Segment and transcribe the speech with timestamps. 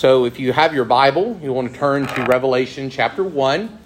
[0.00, 3.78] So if you have your Bible, you want to turn to Revelation chapter 1.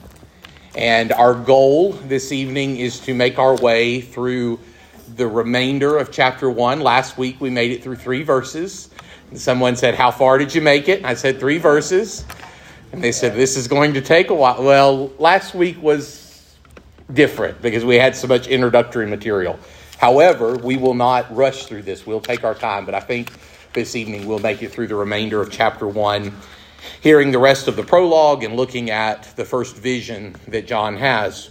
[0.77, 4.61] And our goal this evening is to make our way through
[5.17, 6.83] the remainder of chapter 1.
[6.83, 8.91] Last week we made it through three verses.
[9.31, 10.99] And someone said, How far did you make it?
[10.99, 12.25] And I said, Three verses.
[12.93, 14.63] And they said, This is going to take a while.
[14.63, 16.55] Well, last week was
[17.13, 19.59] different because we had so much introductory material.
[19.99, 22.07] However, we will not rush through this.
[22.07, 23.33] We'll take our time, but I think
[23.75, 26.33] this evening we'll make it through the remainder of chapter 1,
[27.01, 31.51] hearing the rest of the prologue and looking at the first vision that John has.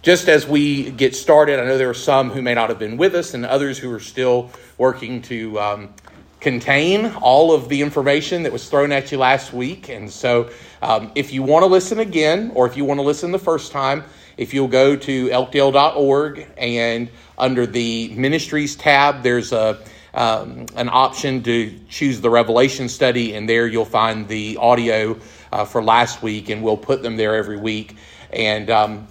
[0.00, 2.96] Just as we get started, I know there are some who may not have been
[2.96, 5.94] with us and others who are still working to um,
[6.40, 9.90] contain all of the information that was thrown at you last week.
[9.90, 10.48] And so,
[10.80, 13.70] um, if you want to listen again, or if you want to listen the first
[13.70, 14.04] time,
[14.38, 19.78] if you'll go to elkdale.org and under the ministries tab, there's a
[20.16, 25.18] um, an option to choose the Revelation study, and there you'll find the audio
[25.52, 27.96] uh, for last week, and we'll put them there every week.
[28.32, 29.06] And um,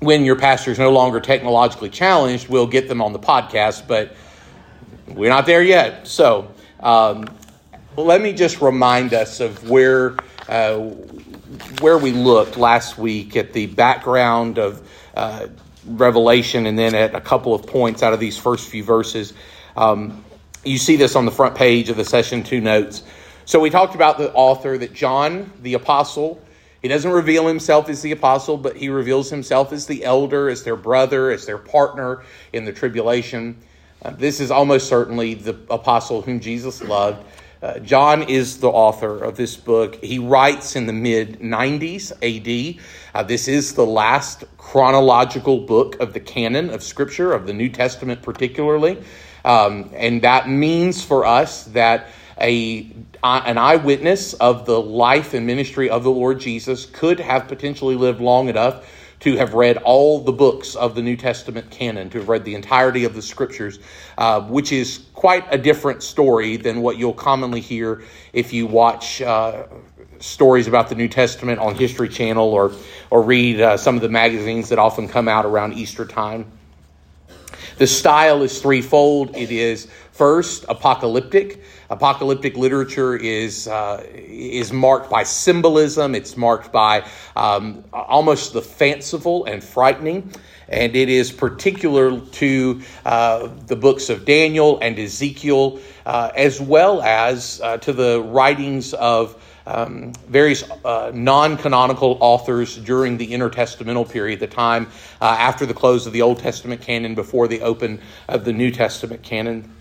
[0.00, 4.16] when your pastor is no longer technologically challenged, we'll get them on the podcast, but
[5.06, 6.08] we're not there yet.
[6.08, 7.26] So um,
[7.96, 10.16] let me just remind us of where.
[10.48, 10.90] Uh,
[11.80, 15.46] where we looked last week at the background of uh,
[15.86, 19.34] Revelation and then at a couple of points out of these first few verses.
[19.76, 20.24] Um,
[20.64, 23.02] you see this on the front page of the session two notes.
[23.44, 26.40] So we talked about the author that John, the apostle,
[26.82, 30.64] he doesn't reveal himself as the apostle, but he reveals himself as the elder, as
[30.64, 33.56] their brother, as their partner in the tribulation.
[34.04, 37.24] Uh, this is almost certainly the apostle whom Jesus loved.
[37.62, 40.02] Uh, John is the author of this book.
[40.02, 42.82] He writes in the mid 90s AD.
[43.14, 47.68] Uh, this is the last chronological book of the canon of Scripture, of the New
[47.68, 48.98] Testament particularly.
[49.44, 52.08] Um, and that means for us that
[52.40, 52.90] a,
[53.22, 58.20] an eyewitness of the life and ministry of the Lord Jesus could have potentially lived
[58.20, 58.84] long enough
[59.20, 62.56] to have read all the books of the New Testament canon, to have read the
[62.56, 63.78] entirety of the scriptures,
[64.18, 68.02] uh, which is quite a different story than what you'll commonly hear
[68.32, 69.62] if you watch uh,
[70.18, 72.72] stories about the New Testament on History Channel or,
[73.10, 76.50] or read uh, some of the magazines that often come out around Easter time.
[77.78, 79.36] The style is threefold.
[79.36, 81.62] It is first apocalyptic.
[81.90, 86.14] Apocalyptic literature is uh, is marked by symbolism.
[86.14, 90.32] It's marked by um, almost the fanciful and frightening,
[90.68, 97.02] and it is particular to uh, the books of Daniel and Ezekiel, uh, as well
[97.02, 104.10] as uh, to the writings of um, various uh, non canonical authors during the intertestamental
[104.10, 104.88] period, the time
[105.20, 108.70] uh, after the close of the Old Testament canon, before the open of the New
[108.70, 109.72] Testament canon.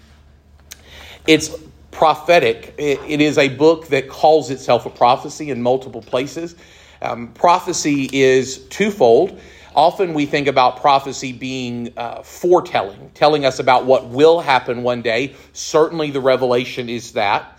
[1.27, 1.55] It's
[1.91, 6.55] prophetic, it, it is a book that calls itself a prophecy in multiple places.
[7.01, 9.39] Um, prophecy is twofold.
[9.75, 15.01] Often we think about prophecy being uh, foretelling, telling us about what will happen one
[15.01, 15.35] day.
[15.53, 17.57] Certainly, the revelation is that.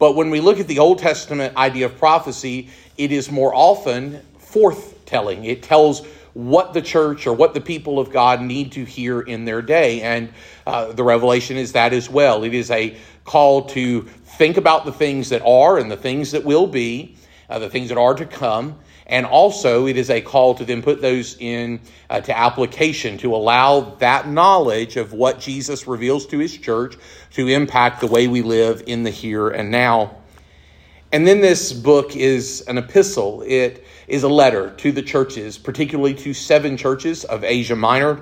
[0.00, 4.22] But when we look at the Old Testament idea of prophecy, it is more often
[4.40, 5.44] forthtelling.
[5.44, 9.44] It tells what the church or what the people of God need to hear in
[9.44, 10.00] their day.
[10.00, 10.32] And
[10.66, 12.44] uh, the revelation is that as well.
[12.44, 16.44] It is a call to think about the things that are and the things that
[16.44, 17.16] will be,
[17.50, 18.78] uh, the things that are to come,
[19.10, 23.34] and also, it is a call to then put those in uh, to application to
[23.34, 26.94] allow that knowledge of what Jesus reveals to his church
[27.32, 30.16] to impact the way we live in the here and now.
[31.10, 33.42] And then this book is an epistle.
[33.44, 38.20] It is a letter to the churches, particularly to seven churches of Asia Minor.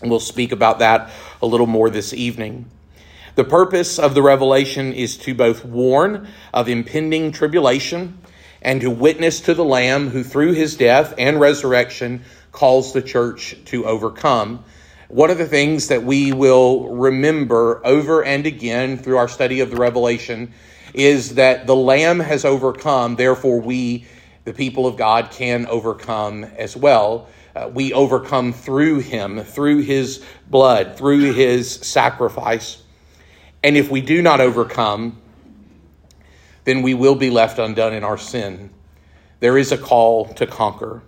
[0.00, 1.10] And we'll speak about that
[1.42, 2.70] a little more this evening.
[3.34, 8.16] The purpose of the revelation is to both warn of impending tribulation
[8.64, 13.54] and to witness to the Lamb who, through his death and resurrection, calls the church
[13.66, 14.64] to overcome.
[15.08, 19.70] One of the things that we will remember over and again through our study of
[19.70, 20.54] the Revelation
[20.94, 24.06] is that the Lamb has overcome, therefore, we,
[24.44, 27.28] the people of God, can overcome as well.
[27.54, 32.82] Uh, we overcome through him, through his blood, through his sacrifice.
[33.62, 35.20] And if we do not overcome,
[36.64, 38.70] then we will be left undone in our sin.
[39.40, 41.02] There is a call to conquer.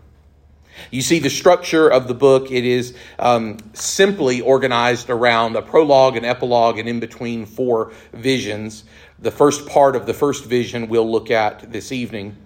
[0.91, 6.17] You see the structure of the book, it is um, simply organized around a prologue,
[6.17, 8.85] an epilogue, and in between four visions.
[9.19, 12.37] The first part of the first vision we'll look at this evening.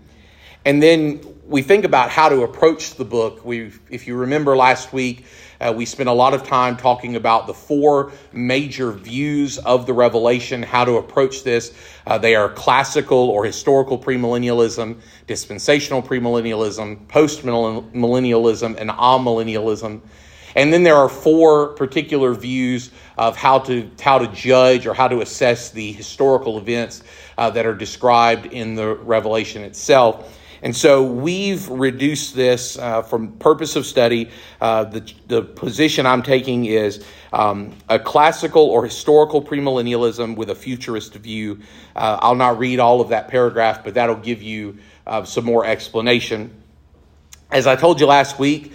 [0.64, 3.44] And then we think about how to approach the book.
[3.44, 5.24] We, if you remember last week,
[5.60, 9.92] uh, we spent a lot of time talking about the four major views of the
[9.92, 11.74] Revelation, how to approach this.
[12.06, 20.00] Uh, they are classical or historical premillennialism, dispensational premillennialism, postmillennialism, and amillennialism.
[20.56, 25.08] And then there are four particular views of how to how to judge or how
[25.08, 27.02] to assess the historical events
[27.38, 30.36] uh, that are described in the Revelation itself.
[30.62, 34.30] And so we've reduced this uh, from purpose of study.
[34.60, 40.54] Uh, the, the position I'm taking is um, a classical or historical premillennialism with a
[40.54, 41.60] futurist view.
[41.96, 45.64] Uh, I'll not read all of that paragraph, but that'll give you uh, some more
[45.64, 46.54] explanation.
[47.50, 48.72] As I told you last week,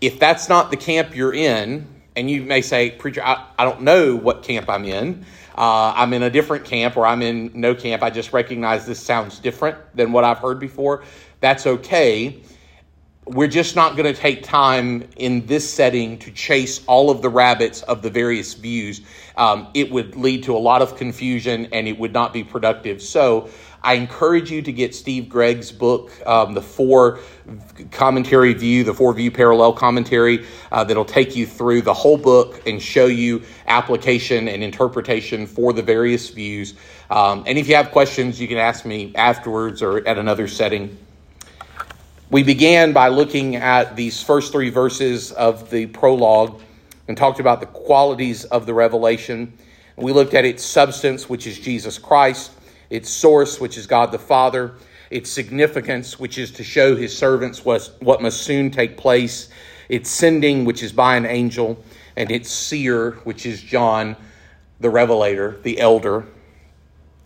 [0.00, 1.86] if that's not the camp you're in,
[2.16, 5.24] and you may say, Preacher, I, I don't know what camp I'm in.
[5.56, 8.02] Uh, I'm in a different camp or I'm in no camp.
[8.02, 11.04] I just recognize this sounds different than what I've heard before.
[11.40, 12.40] That's okay.
[13.26, 17.30] We're just not going to take time in this setting to chase all of the
[17.30, 19.00] rabbits of the various views.
[19.36, 23.00] Um, it would lead to a lot of confusion and it would not be productive.
[23.00, 23.48] So
[23.84, 27.18] I encourage you to get Steve Gregg's book, um, the four
[27.90, 32.66] commentary view, the four view parallel commentary, uh, that'll take you through the whole book
[32.66, 36.74] and show you application and interpretation for the various views.
[37.10, 40.96] Um, and if you have questions, you can ask me afterwards or at another setting.
[42.30, 46.58] We began by looking at these first three verses of the prologue
[47.06, 49.52] and talked about the qualities of the revelation.
[49.96, 52.50] We looked at its substance, which is Jesus Christ
[52.94, 54.76] its source, which is God the Father,
[55.10, 59.48] its significance, which is to show his servants what must soon take place,
[59.88, 61.82] its sending, which is by an angel,
[62.16, 64.14] and its seer, which is John,
[64.78, 66.24] the revelator, the elder.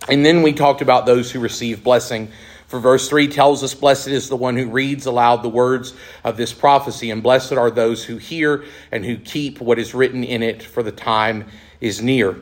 [0.08, 2.32] And then we talked about those who receive blessing.
[2.66, 5.92] For verse 3 tells us, Blessed is the one who reads aloud the words
[6.24, 10.24] of this prophecy, and blessed are those who hear and who keep what is written
[10.24, 11.44] in it, for the time
[11.82, 12.40] is near.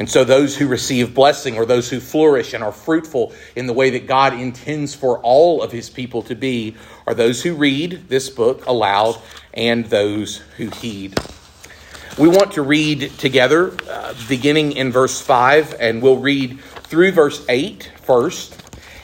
[0.00, 3.74] And so, those who receive blessing or those who flourish and are fruitful in the
[3.74, 6.74] way that God intends for all of his people to be
[7.06, 9.20] are those who read this book aloud
[9.52, 11.18] and those who heed.
[12.18, 17.44] We want to read together, uh, beginning in verse 5, and we'll read through verse
[17.46, 18.56] 8 first,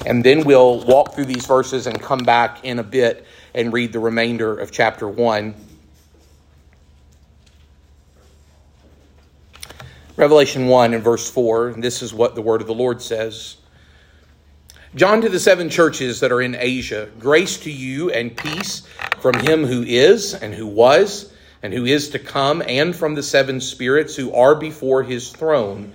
[0.07, 3.93] and then we'll walk through these verses and come back in a bit and read
[3.93, 5.66] the remainder of chapter 1.
[10.17, 13.59] Revelation 1 and verse 4, and this is what the word of the Lord says.
[14.95, 18.81] John to the seven churches that are in Asia, grace to you and peace
[19.21, 21.31] from him who is, and who was,
[21.63, 25.93] and who is to come, and from the seven spirits who are before his throne,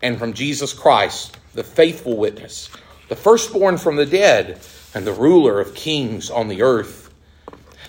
[0.00, 2.70] and from Jesus Christ, the faithful witness,
[3.10, 4.58] the firstborn from the dead,
[4.94, 7.12] and the ruler of kings on the earth.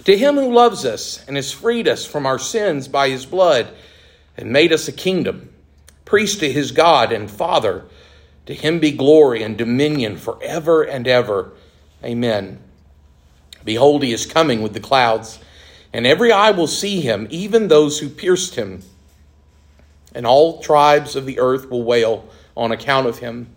[0.04, 3.74] To him who loves us and has freed us from our sins by his blood,
[4.36, 5.48] and made us a kingdom
[6.12, 7.86] priest to his God and Father.
[8.46, 11.54] To him be glory and dominion forever and ever.
[12.04, 12.60] Amen.
[13.64, 15.40] Behold, he is coming with the clouds,
[15.94, 18.84] and every eye will see him, even those who pierced him.
[20.14, 22.28] And all tribes of the earth will wail
[22.58, 23.48] on account of him.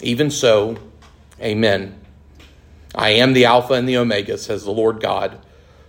[0.00, 0.78] Even so,
[1.38, 2.00] amen.
[2.94, 5.38] I am the Alpha and the Omega, says the Lord God,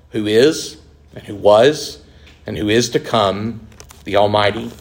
[0.10, 0.76] who is,
[1.16, 2.04] and who was,
[2.46, 3.66] and who is to come,
[4.04, 4.72] the Almighty.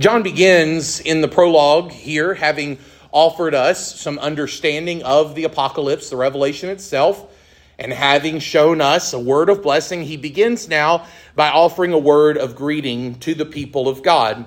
[0.00, 2.78] John begins in the prologue here, having
[3.12, 7.30] offered us some understanding of the apocalypse, the revelation itself,
[7.78, 12.38] and having shown us a word of blessing, he begins now by offering a word
[12.38, 14.46] of greeting to the people of God.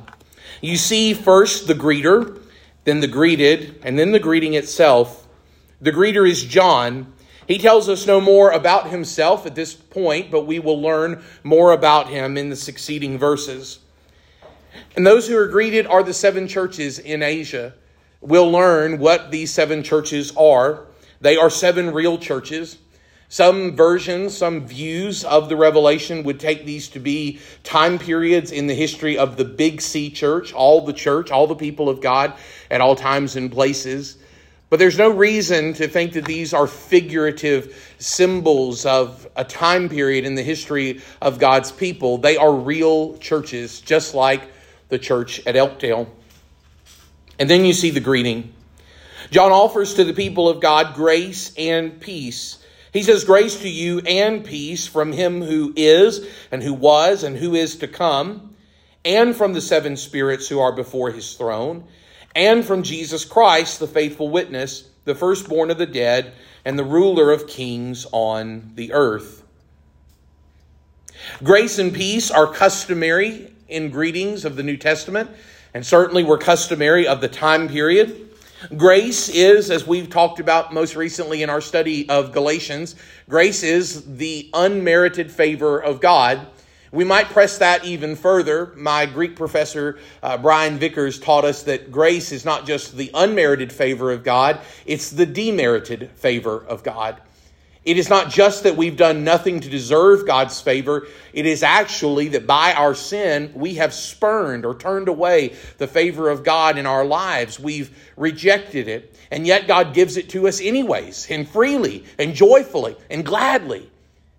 [0.60, 2.42] You see first the greeter,
[2.86, 5.28] then the greeted, and then the greeting itself.
[5.82, 7.14] The greeter is John.
[7.48, 11.74] He tells us no more about himself at this point, but we will learn more
[11.74, 13.78] about him in the succeeding verses.
[14.96, 17.74] And those who are greeted are the seven churches in Asia.
[18.22, 20.86] We'll learn what these seven churches are.
[21.22, 22.78] They are seven real churches.
[23.30, 28.68] Some versions, some views of the Revelation would take these to be time periods in
[28.68, 32.34] the history of the Big C church, all the church, all the people of God
[32.70, 34.18] at all times and places.
[34.70, 40.26] But there's no reason to think that these are figurative symbols of a time period
[40.26, 42.20] in the history of God's people.
[42.20, 44.42] They are real churches, just like
[44.90, 46.08] the church at Elkdale.
[47.40, 48.54] And then you see the greeting.
[49.32, 52.64] John offers to the people of God grace and peace.
[52.92, 57.36] He says, Grace to you and peace from him who is, and who was, and
[57.36, 58.56] who is to come,
[59.04, 61.86] and from the seven spirits who are before his throne,
[62.36, 67.32] and from Jesus Christ, the faithful witness, the firstborn of the dead, and the ruler
[67.32, 69.44] of kings on the earth.
[71.44, 75.30] Grace and peace are customary in greetings of the New Testament,
[75.74, 78.30] and certainly were customary of the time period.
[78.78, 82.96] Grace is, as we've talked about most recently in our study of Galatians,
[83.28, 86.48] grace is the unmerited favor of God.
[86.94, 88.72] We might press that even further.
[88.76, 93.74] My Greek professor, uh, Brian Vickers, taught us that grace is not just the unmerited
[93.74, 97.20] favor of God, it's the demerited favor of God.
[97.86, 101.08] It is not just that we've done nothing to deserve God's favor.
[101.34, 106.30] It is actually that by our sin, we have spurned or turned away the favor
[106.30, 107.60] of God in our lives.
[107.60, 109.18] We've rejected it.
[109.32, 113.90] And yet God gives it to us anyways, and freely, and joyfully, and gladly.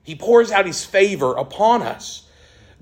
[0.05, 2.27] He pours out His favor upon us.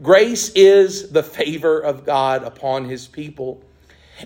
[0.00, 3.62] Grace is the favor of God upon His people.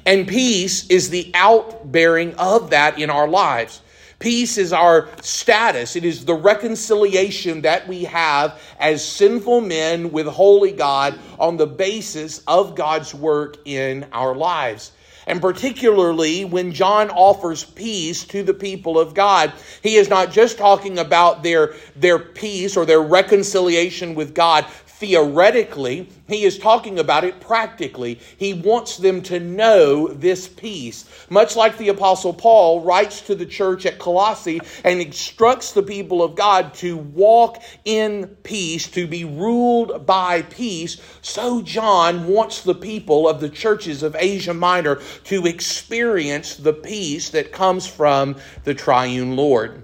[0.04, 3.80] And peace is the outbearing of that in our lives.
[4.18, 5.94] Peace is our status.
[5.94, 11.66] It is the reconciliation that we have as sinful men with holy God on the
[11.66, 14.92] basis of God's work in our lives.
[15.26, 20.56] And particularly when John offers peace to the people of God, he is not just
[20.56, 24.66] talking about their, their peace or their reconciliation with God
[24.98, 28.18] theoretically, he is talking about it practically.
[28.38, 31.04] He wants them to know this peace.
[31.28, 36.22] Much like the Apostle Paul writes to the church at Colossae and instructs the people
[36.22, 42.74] of God to walk in peace, to be ruled by peace, so John wants the
[42.74, 48.74] people of the churches of Asia Minor to experience the peace that comes from the
[48.74, 49.82] triune Lord.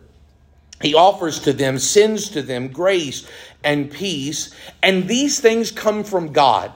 [0.81, 3.25] He offers to them, sends to them grace
[3.65, 6.73] and peace, and these things come from God.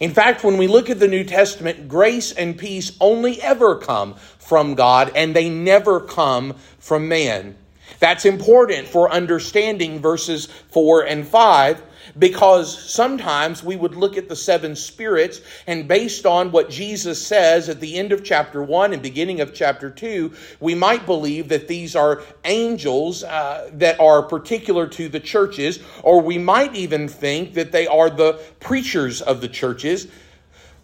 [0.00, 4.14] In fact, when we look at the New Testament, grace and peace only ever come
[4.38, 7.56] from God, and they never come from man.
[7.98, 11.82] That's important for understanding verses 4 and 5
[12.18, 17.68] because sometimes we would look at the seven spirits and based on what Jesus says
[17.68, 21.68] at the end of chapter 1 and beginning of chapter 2, we might believe that
[21.68, 27.54] these are angels uh, that are particular to the churches, or we might even think
[27.54, 30.08] that they are the preachers of the churches.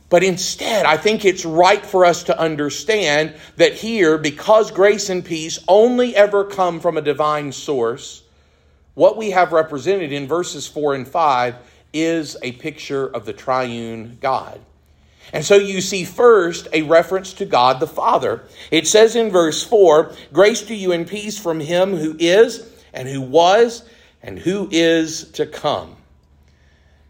[0.09, 5.25] But instead, I think it's right for us to understand that here, because grace and
[5.25, 8.23] peace only ever come from a divine source,
[8.97, 11.55] what we have represented in verses 4 and 5
[11.93, 14.59] is a picture of the triune God.
[15.35, 18.45] And so you see first a reference to God the Father.
[18.71, 23.07] It says in verse 4 Grace to you and peace from him who is, and
[23.07, 23.87] who was,
[24.23, 25.97] and who is to come.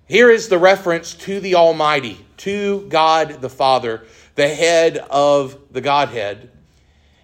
[0.09, 5.81] Here is the reference to the Almighty, to God the Father, the head of the
[5.81, 6.51] Godhead.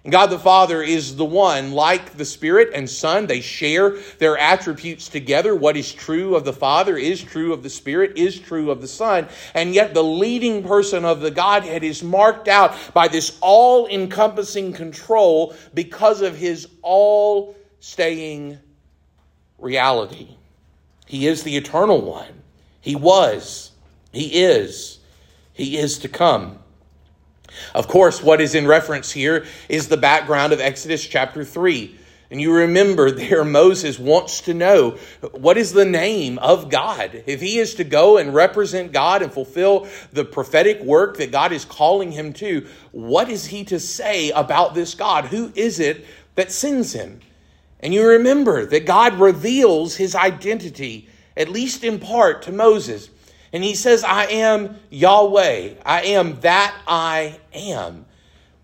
[0.03, 4.37] And God the Father is the one, like the Spirit and Son, they share their
[4.37, 5.55] attributes together.
[5.55, 8.87] What is true of the Father is true of the Spirit, is true of the
[8.87, 9.29] Son.
[9.53, 14.73] And yet the leading person of the Godhead is marked out by this all encompassing
[14.73, 18.59] control because of his all staying
[19.57, 20.35] reality.
[21.05, 22.41] He is the eternal one.
[22.81, 23.71] He was.
[24.11, 24.99] He is.
[25.53, 26.59] He is to come.
[27.73, 31.99] Of course, what is in reference here is the background of Exodus chapter 3.
[32.33, 34.97] And you remember there, Moses wants to know
[35.33, 37.23] what is the name of God?
[37.27, 41.51] If he is to go and represent God and fulfill the prophetic work that God
[41.51, 45.25] is calling him to, what is he to say about this God?
[45.25, 46.05] Who is it
[46.35, 47.19] that sends him?
[47.79, 53.09] And you remember that God reveals his identity, at least in part, to Moses.
[53.53, 55.75] And he says, I am Yahweh.
[55.85, 58.05] I am that I am.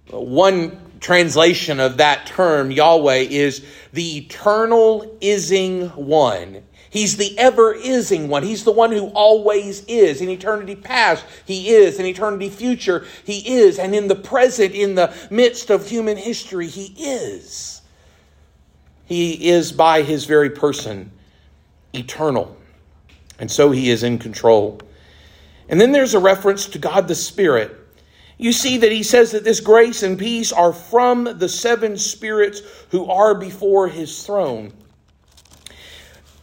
[0.10, 6.64] One translation of that term, Yahweh, is the eternal ising one.
[6.90, 8.42] He's the ever ising one.
[8.42, 10.22] He's the one who always is.
[10.22, 12.00] In eternity past, He is.
[12.00, 13.78] In eternity future, He is.
[13.78, 17.84] And in the present, in the midst of human history, He is.
[19.06, 21.12] He is by His very person
[21.94, 22.59] eternal.
[23.40, 24.82] And so he is in control.
[25.70, 27.76] And then there's a reference to God the Spirit.
[28.38, 32.62] You see that he says that this grace and peace are from the seven spirits
[32.90, 34.74] who are before his throne.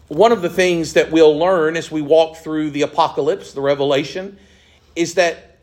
[0.08, 4.38] One of the things that we'll learn as we walk through the apocalypse, the revelation,
[4.94, 5.58] is that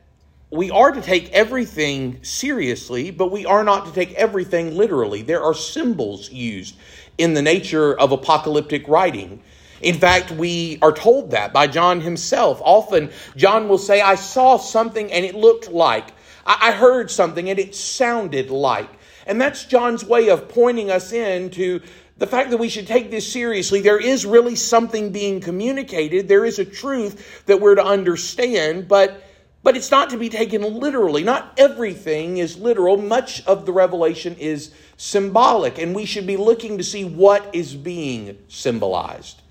[0.50, 5.22] we are to take everything seriously, but we are not to take everything literally.
[5.22, 6.76] There are symbols used
[7.18, 9.42] in the nature of apocalyptic writing.
[9.84, 12.62] In fact, we are told that by John himself.
[12.64, 16.14] Often, John will say, I saw something and it looked like.
[16.46, 18.90] I heard something and it sounded like.
[19.26, 21.82] And that's John's way of pointing us in to
[22.18, 23.82] the fact that we should take this seriously.
[23.82, 26.28] There is really something being communicated.
[26.28, 29.24] There is a truth that we're to understand, but
[29.64, 31.24] but it's not to be taken literally.
[31.24, 32.98] Not everything is literal.
[32.98, 37.74] Much of the revelation is symbolic, and we should be looking to see what is
[37.74, 39.43] being symbolized.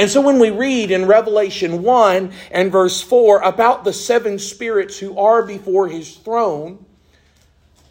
[0.00, 4.98] And so when we read in Revelation 1 and verse 4 about the seven spirits
[4.98, 6.86] who are before his throne,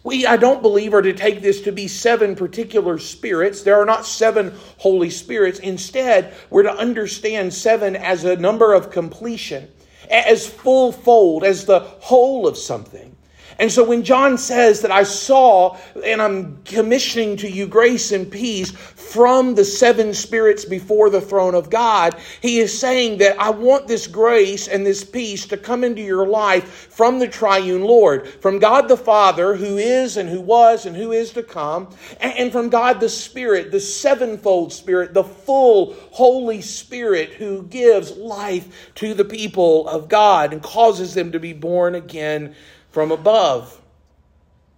[0.03, 3.61] we, I don't believe, are to take this to be seven particular spirits.
[3.61, 5.59] There are not seven Holy Spirits.
[5.59, 9.69] Instead, we're to understand seven as a number of completion,
[10.09, 13.15] as full fold, as the whole of something.
[13.59, 18.31] And so when John says that I saw and I'm commissioning to you grace and
[18.31, 23.49] peace from the seven spirits before the throne of God, he is saying that I
[23.49, 28.29] want this grace and this peace to come into your life from the triune Lord,
[28.29, 31.89] from God the Father, who is and who was and who is to come,
[32.21, 38.93] and from God the Spirit, the sevenfold Spirit, the full Holy Spirit who gives life
[38.95, 42.55] to the people of God and causes them to be born again
[42.91, 43.79] from above.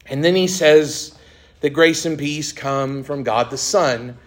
[0.05, 1.17] And then he says
[1.61, 4.17] that grace and peace come from God the Son.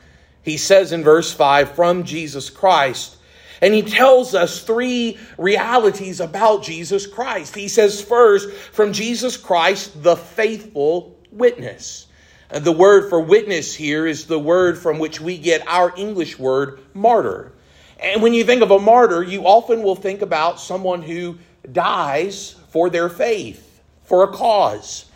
[0.42, 3.16] He says in verse 5, from Jesus Christ.
[3.60, 7.54] And he tells us three realities about Jesus Christ.
[7.54, 12.06] He says, first, from Jesus Christ, the faithful witness.
[12.50, 16.80] The word for witness here is the word from which we get our English word
[16.92, 17.52] martyr.
[17.98, 21.38] And when you think of a martyr, you often will think about someone who
[21.72, 23.73] dies for their faith
[24.04, 25.06] for a cause.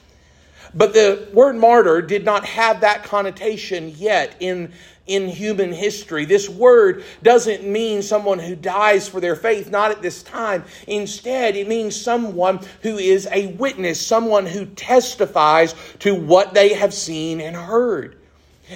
[0.74, 4.72] But the word martyr did not have that connotation yet in,
[5.06, 6.24] in human history.
[6.24, 10.64] This word doesn't mean someone who dies for their faith, not at this time.
[10.86, 16.92] Instead, it means someone who is a witness, someone who testifies to what they have
[16.92, 18.17] seen and heard.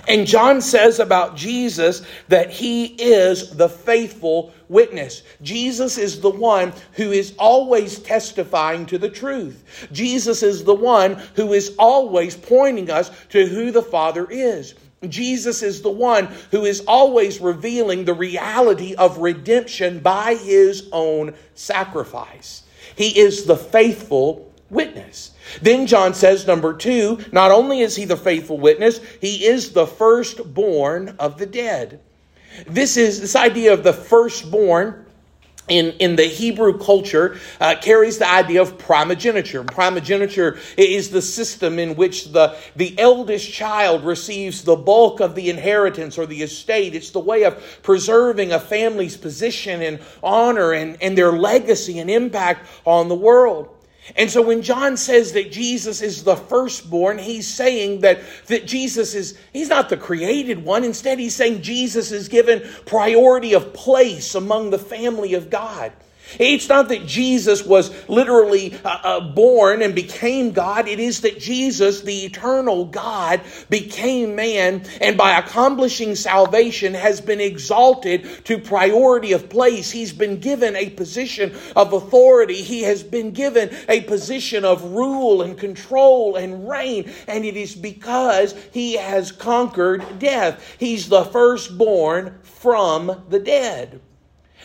[0.09, 5.23] And John says about Jesus that he is the faithful witness.
[5.43, 9.89] Jesus is the one who is always testifying to the truth.
[9.93, 14.75] Jesus is the one who is always pointing us to who the Father is.
[15.09, 21.35] Jesus is the one who is always revealing the reality of redemption by his own
[21.55, 22.63] sacrifice.
[22.97, 25.32] He is the faithful witness.
[25.61, 29.87] Then John says, number two, not only is he the faithful witness, he is the
[29.87, 32.01] firstborn of the dead.
[32.67, 35.07] This is this idea of the firstborn
[35.69, 39.63] in, in the Hebrew culture uh, carries the idea of primogeniture.
[39.65, 45.49] Primogeniture is the system in which the, the eldest child receives the bulk of the
[45.49, 46.95] inheritance or the estate.
[46.95, 52.11] It's the way of preserving a family's position and honor and, and their legacy and
[52.11, 53.69] impact on the world.
[54.17, 59.15] And so when John says that Jesus is the firstborn, he's saying that, that Jesus
[59.15, 60.83] is, he's not the created one.
[60.83, 65.93] Instead, he's saying Jesus is given priority of place among the family of God.
[66.39, 70.89] It's not that Jesus was literally uh, uh, born and became God.
[70.89, 77.41] It is that Jesus, the eternal God, became man and by accomplishing salvation has been
[77.41, 79.91] exalted to priority of place.
[79.91, 82.63] He's been given a position of authority.
[82.63, 87.11] He has been given a position of rule and control and reign.
[87.29, 90.77] And it is because he has conquered death.
[90.79, 94.01] He's the firstborn from the dead.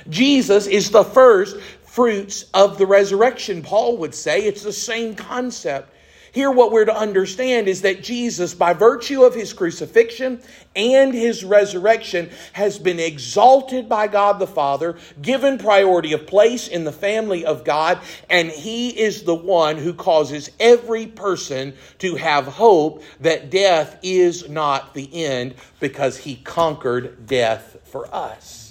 [0.10, 3.64] Jesus is the first fruits of the resurrection.
[3.64, 5.94] Paul would say it's the same concept.
[6.32, 10.40] Here, what we're to understand is that Jesus, by virtue of his crucifixion
[10.76, 16.84] and his resurrection, has been exalted by God the Father, given priority of place in
[16.84, 22.46] the family of God, and he is the one who causes every person to have
[22.46, 28.67] hope that death is not the end because he conquered death for us.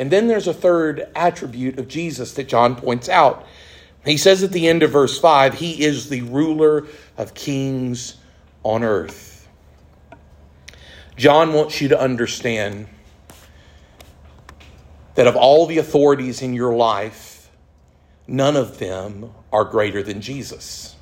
[0.00, 3.46] And then there's a third attribute of Jesus that John points out.
[4.02, 6.86] He says at the end of verse 5, He is the ruler
[7.18, 8.14] of kings
[8.62, 9.46] on earth.
[11.18, 12.88] John wants you to understand
[15.16, 17.50] that of all the authorities in your life,
[18.26, 20.96] none of them are greater than Jesus.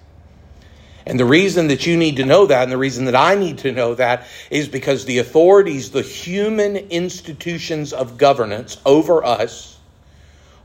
[1.09, 3.57] And the reason that you need to know that, and the reason that I need
[3.59, 9.79] to know that, is because the authorities, the human institutions of governance over us,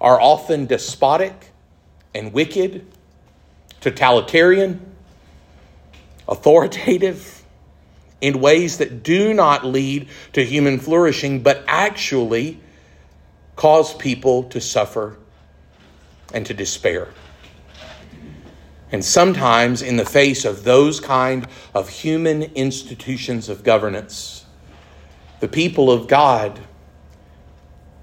[0.01, 1.51] are often despotic
[2.13, 2.86] and wicked,
[3.79, 4.93] totalitarian,
[6.27, 7.41] authoritative,
[8.19, 12.60] in ways that do not lead to human flourishing, but actually
[13.56, 15.17] cause people to suffer
[16.34, 17.08] and to despair.
[18.93, 24.45] And sometimes, in the face of those kind of human institutions of governance,
[25.39, 26.60] the people of God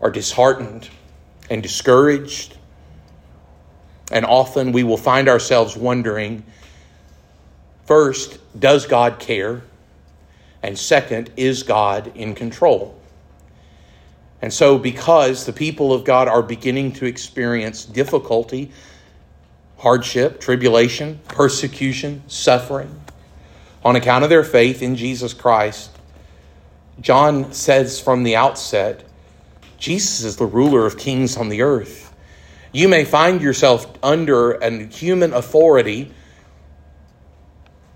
[0.01, 0.91] are disheartened
[1.49, 2.57] and discouraged.
[4.11, 6.43] And often we will find ourselves wondering
[7.87, 9.63] first, does God care?
[10.61, 13.01] And second, is God in control?
[14.43, 18.73] And so, because the people of God are beginning to experience difficulty,
[19.81, 23.01] hardship, tribulation, persecution, suffering,
[23.83, 25.91] on account of their faith in Jesus Christ,
[27.01, 29.05] John says from the outset
[29.79, 32.15] Jesus is the ruler of kings on the earth.
[32.73, 36.13] You may find yourself under a human authority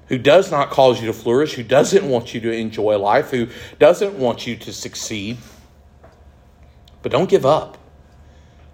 [0.09, 3.49] who does not cause you to flourish, who doesn't want you to enjoy life, who
[3.79, 5.37] doesn't want you to succeed.
[7.03, 7.77] But don't give up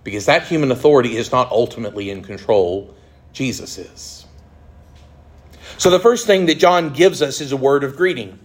[0.05, 2.95] because that human authority is not ultimately in control.
[3.33, 4.27] Jesus is.
[5.79, 8.39] So the first thing that John gives us is a word of greeting.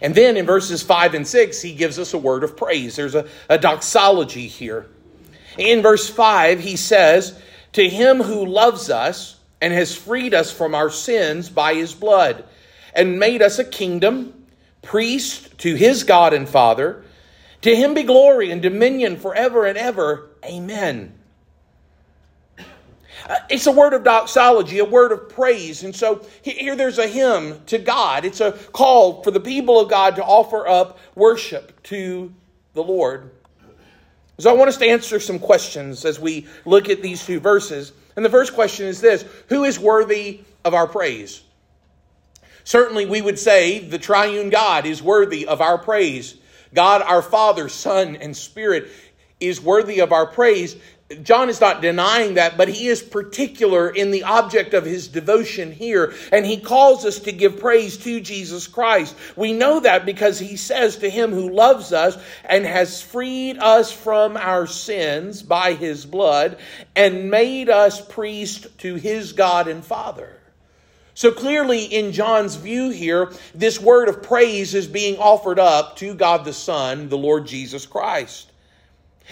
[0.00, 2.96] And then in verses 5 and 6, he gives us a word of praise.
[2.96, 4.86] There's a, a doxology here.
[5.58, 7.40] In verse 5, he says,
[7.72, 12.44] To him who loves us and has freed us from our sins by his blood,
[12.94, 14.46] and made us a kingdom,
[14.82, 17.04] priest to his God and Father,
[17.62, 20.28] to him be glory and dominion forever and ever.
[20.44, 21.15] Amen.
[23.48, 25.82] It's a word of doxology, a word of praise.
[25.82, 28.24] And so here there's a hymn to God.
[28.24, 32.32] It's a call for the people of God to offer up worship to
[32.74, 33.30] the Lord.
[34.38, 37.92] So I want us to answer some questions as we look at these two verses.
[38.16, 41.42] And the first question is this Who is worthy of our praise?
[42.64, 46.36] Certainly, we would say the triune God is worthy of our praise.
[46.74, 48.88] God, our Father, Son, and Spirit,
[49.38, 50.76] is worthy of our praise.
[51.22, 55.70] John is not denying that, but he is particular in the object of his devotion
[55.70, 59.14] here, and he calls us to give praise to Jesus Christ.
[59.36, 63.92] We know that because he says to him who loves us and has freed us
[63.92, 66.58] from our sins by his blood
[66.96, 70.40] and made us priest to his God and Father.
[71.14, 76.14] So clearly, in John's view here, this word of praise is being offered up to
[76.14, 78.50] God the Son, the Lord Jesus Christ.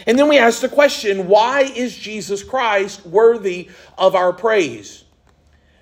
[0.06, 5.04] And then we ask the question why is Jesus Christ worthy of our praise?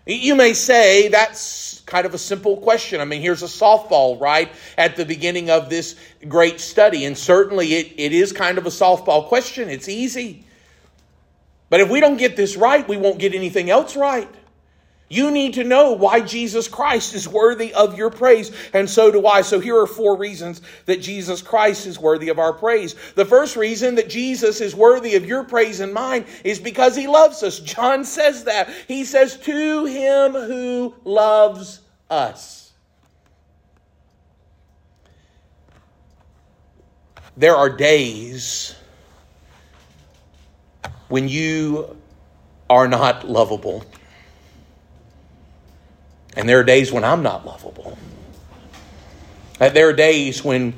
[0.07, 3.01] You may say that's kind of a simple question.
[3.01, 5.96] I mean, here's a softball, right, at the beginning of this
[6.29, 7.05] great study.
[7.05, 9.68] And certainly it, it is kind of a softball question.
[9.68, 10.44] It's easy.
[11.70, 14.29] But if we don't get this right, we won't get anything else right.
[15.12, 19.27] You need to know why Jesus Christ is worthy of your praise, and so do
[19.27, 19.42] I.
[19.42, 22.94] So here are four reasons that Jesus Christ is worthy of our praise.
[23.14, 27.09] The first reason that Jesus is worthy of your praise and mine is because he
[27.09, 27.61] loves us.
[27.61, 28.70] John says that.
[28.88, 32.72] He says, To him who loves us.
[37.37, 38.75] There are days
[41.11, 41.98] when you
[42.70, 43.85] are not lovable.
[46.37, 47.99] And there are days when I'm not lovable.
[49.61, 50.75] Uh, there are days when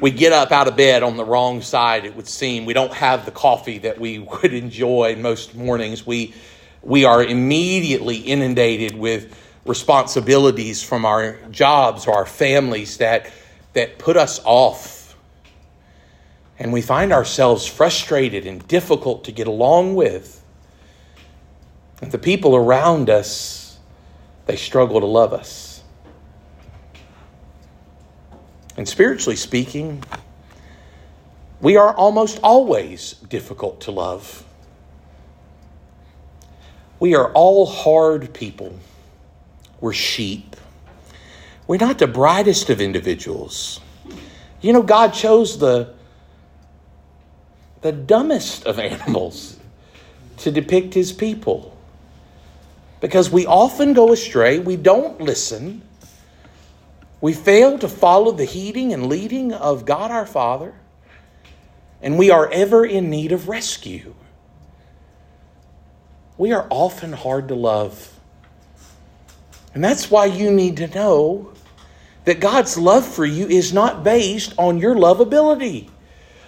[0.00, 2.66] we get up out of bed on the wrong side, it would seem.
[2.66, 6.06] We don't have the coffee that we would enjoy most mornings.
[6.06, 6.34] We,
[6.82, 13.30] we are immediately inundated with responsibilities from our jobs or our families that,
[13.72, 15.16] that put us off.
[16.58, 20.42] And we find ourselves frustrated and difficult to get along with.
[22.02, 23.63] And the people around us
[24.46, 25.82] they struggle to love us.
[28.76, 30.02] And spiritually speaking,
[31.60, 34.44] we are almost always difficult to love.
[37.00, 38.78] We are all hard people.
[39.80, 40.56] We're sheep.
[41.66, 43.80] We're not the brightest of individuals.
[44.60, 45.94] You know, God chose the,
[47.80, 49.58] the dumbest of animals
[50.38, 51.73] to depict his people
[53.04, 55.82] because we often go astray, we don't listen,
[57.20, 60.72] we fail to follow the heeding and leading of God our Father,
[62.00, 64.14] and we are ever in need of rescue.
[66.38, 68.18] We are often hard to love.
[69.74, 71.52] And that's why you need to know
[72.24, 75.90] that God's love for you is not based on your lovability.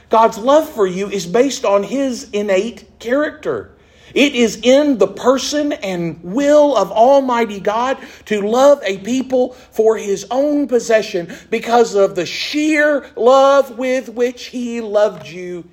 [0.09, 3.76] God's love for you is based on His innate character.
[4.14, 9.97] It is in the person and will of Almighty God to love a people for
[9.97, 15.69] His own possession because of the sheer love with which He loved you.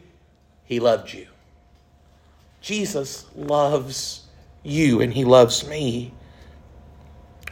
[0.65, 1.27] He loved you.
[2.61, 4.23] Jesus loves
[4.63, 6.13] you and he loves me.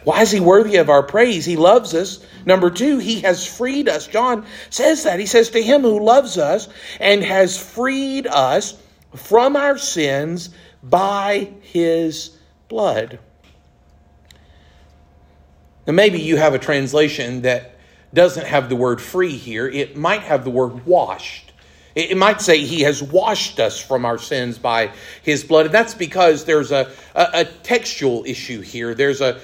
[0.04, 1.46] Why is he worthy of our praise?
[1.46, 2.26] He loves us.
[2.46, 4.08] Number two, he has freed us.
[4.08, 5.20] John says that.
[5.20, 6.68] He says, To him who loves us
[7.00, 8.76] and has freed us
[9.16, 10.50] from our sins
[10.84, 13.20] by his blood.
[15.88, 17.76] Now, maybe you have a translation that
[18.14, 21.52] doesn't have the word free here, it might have the word washed.
[21.94, 24.92] It might say he has washed us from our sins by
[25.24, 25.66] his blood.
[25.66, 28.94] And that's because there's a, a, a textual issue here.
[28.94, 29.42] There's a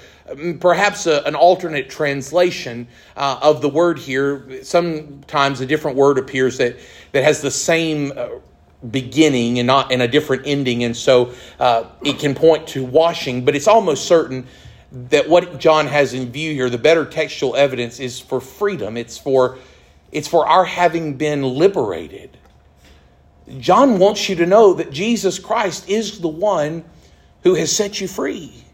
[0.59, 4.63] perhaps a, an alternate translation uh, of the word here.
[4.63, 6.77] Sometimes a different word appears that,
[7.11, 8.29] that has the same uh,
[8.91, 13.45] beginning and not and a different ending, and so uh, it can point to washing.
[13.45, 14.47] But it's almost certain
[14.91, 18.97] that what John has in view here, the better textual evidence, is for freedom.
[18.97, 19.57] It's for
[20.11, 22.37] it's for our having been liberated.
[23.59, 26.83] John wants you to know that Jesus Christ is the one
[27.43, 28.65] who has set you free.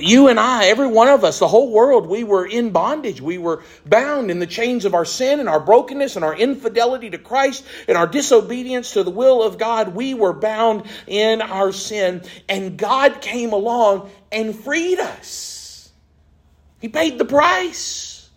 [0.00, 3.22] You and I, every one of us, the whole world, we were in bondage.
[3.22, 7.08] We were bound in the chains of our sin and our brokenness and our infidelity
[7.10, 9.94] to Christ and our disobedience to the will of God.
[9.94, 12.22] We were bound in our sin.
[12.50, 15.90] And God came along and freed us.
[16.80, 18.28] He paid the price.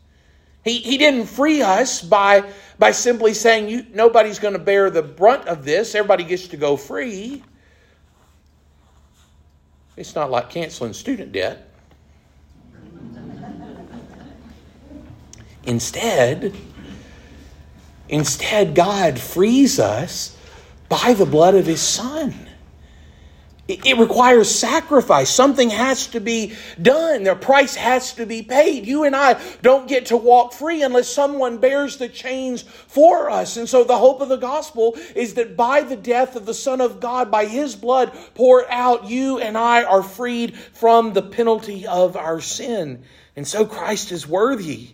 [0.63, 5.01] He, he didn't free us by, by simply saying, you, nobody's going to bear the
[5.01, 7.43] brunt of this, everybody gets to go free.
[9.97, 11.67] It's not like canceling student debt.
[15.63, 16.55] Instead,
[18.09, 20.35] instead God frees us
[20.89, 22.33] by the blood of his son.
[23.85, 25.29] It requires sacrifice.
[25.29, 27.23] Something has to be done.
[27.23, 28.85] The price has to be paid.
[28.85, 33.57] You and I don't get to walk free unless someone bears the chains for us.
[33.57, 36.81] And so the hope of the gospel is that by the death of the Son
[36.81, 41.87] of God, by his blood poured out, you and I are freed from the penalty
[41.87, 43.03] of our sin.
[43.35, 44.89] And so Christ is worthy.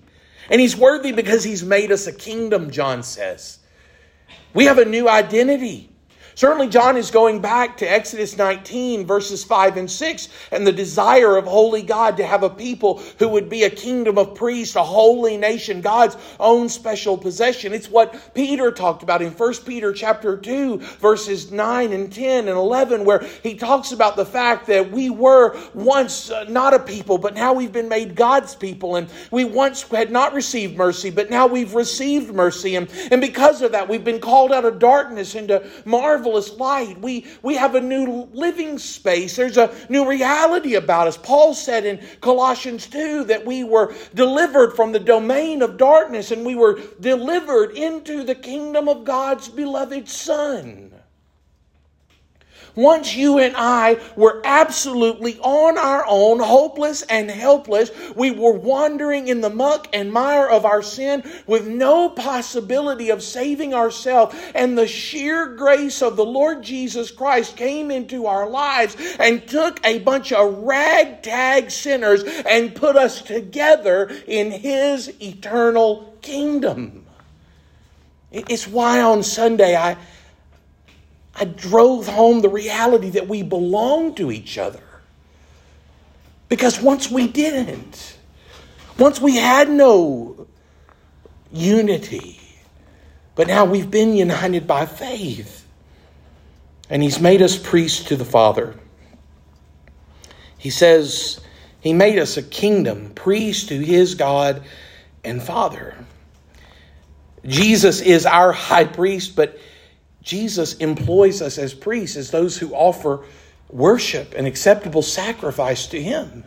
[0.49, 3.59] And he's worthy because he's made us a kingdom, John says.
[4.53, 5.89] We have a new identity.
[6.37, 11.35] Certainly, John is going back to Exodus 19, verses 5 and 6, and the desire
[11.35, 14.83] of holy God to have a people who would be a kingdom of priests, a
[14.83, 17.73] holy nation, God's own special possession.
[17.73, 22.55] It's what Peter talked about in 1 Peter chapter 2, verses 9 and 10 and
[22.55, 27.17] 11, where he talks about the fact that we were once uh, not a people,
[27.17, 31.31] but now we've been made God's people, and we once had not received mercy, but
[31.31, 32.75] now we've received mercy.
[32.75, 36.99] And, and because of that, we've been called out of darkness into marvelous marvelous light.
[36.99, 39.35] We, we have a new living space.
[39.35, 41.17] There's a new reality about us.
[41.17, 46.45] Paul said in Colossians 2 that we were delivered from the domain of darkness and
[46.45, 50.91] we were delivered into the kingdom of God's beloved Son.
[52.77, 59.27] Once you and I were absolutely on our own, hopeless and helpless, we were wandering
[59.29, 64.35] in the muck and mire of our sin with no possibility of saving ourselves.
[64.53, 69.83] And the sheer grace of the Lord Jesus Christ came into our lives and took
[69.83, 77.07] a bunch of ragtag sinners and put us together in His eternal kingdom.
[78.31, 79.97] It's why on Sunday I
[81.39, 84.81] I drove home the reality that we belong to each other.
[86.49, 88.17] Because once we didn't,
[88.97, 90.47] once we had no
[91.51, 92.39] unity,
[93.35, 95.67] but now we've been united by faith.
[96.89, 98.75] And He's made us priests to the Father.
[100.57, 101.39] He says,
[101.81, 104.63] He made us a kingdom, priests to His God
[105.23, 105.95] and Father.
[107.45, 109.59] Jesus is our high priest, but
[110.27, 113.23] Jesus employs us as priests, as those who offer
[113.69, 116.43] worship and acceptable sacrifice to Him.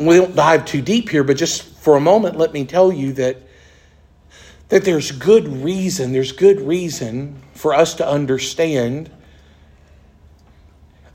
[0.00, 3.12] We don't dive too deep here, but just for a moment, let me tell you
[3.14, 3.38] that,
[4.68, 9.10] that there's good reason, there's good reason for us to understand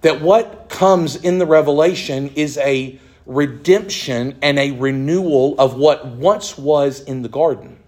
[0.02, 6.58] that what comes in the revelation is a redemption and a renewal of what once
[6.58, 7.80] was in the garden.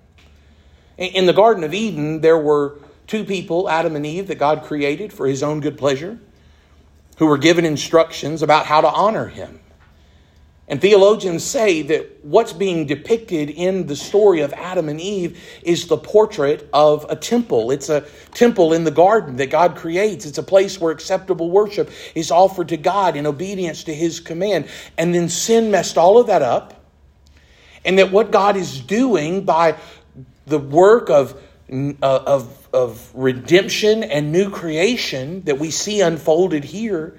[0.98, 5.14] In the Garden of Eden, there were two people, Adam and Eve, that God created
[5.14, 6.20] for his own good pleasure,
[7.18, 9.60] who were given instructions about how to honor him.
[10.70, 15.88] And theologians say that what's being depicted in the story of Adam and Eve is
[15.88, 17.72] the portrait of a temple.
[17.72, 20.26] It's a temple in the garden that God creates.
[20.26, 24.68] It's a place where acceptable worship is offered to God in obedience to his command.
[24.98, 26.74] And then sin messed all of that up.
[27.86, 29.78] And that what God is doing by
[30.48, 31.40] the work of,
[31.72, 37.18] uh, of, of redemption and new creation that we see unfolded here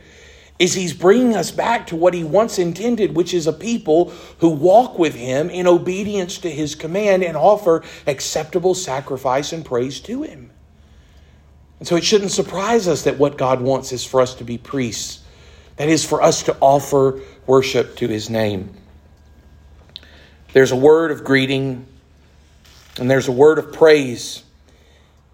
[0.59, 4.49] is he's bringing us back to what he once intended, which is a people who
[4.49, 10.23] walk with him in obedience to his command and offer acceptable sacrifice and praise to
[10.23, 10.51] him.
[11.79, 14.59] And so it shouldn't surprise us that what God wants is for us to be
[14.59, 15.23] priests,
[15.77, 18.75] that is, for us to offer worship to his name.
[20.55, 21.87] There's a word of greeting
[22.99, 24.43] and there's a word of praise.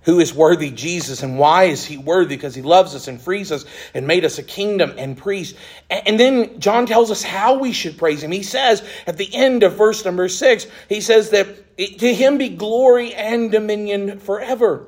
[0.03, 0.71] Who is worthy?
[0.71, 1.23] Jesus.
[1.23, 2.37] And why is he worthy?
[2.37, 5.57] Because he loves us and frees us and made us a kingdom and priest.
[5.89, 8.31] And then John tells us how we should praise him.
[8.31, 12.51] He says at the end of verse number six, he says that to him be
[12.51, 14.87] glory and dominion forever.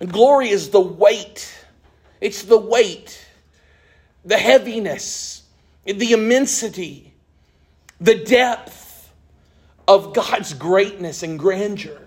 [0.00, 1.54] And glory is the weight,
[2.20, 3.24] it's the weight,
[4.24, 5.42] the heaviness,
[5.84, 7.14] the immensity,
[8.00, 9.10] the depth
[9.88, 12.05] of God's greatness and grandeur.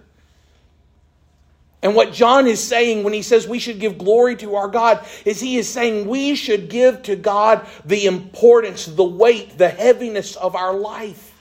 [1.81, 5.05] And what John is saying when he says we should give glory to our God
[5.23, 10.35] is he is saying we should give to God the importance, the weight, the heaviness
[10.35, 11.33] of our life.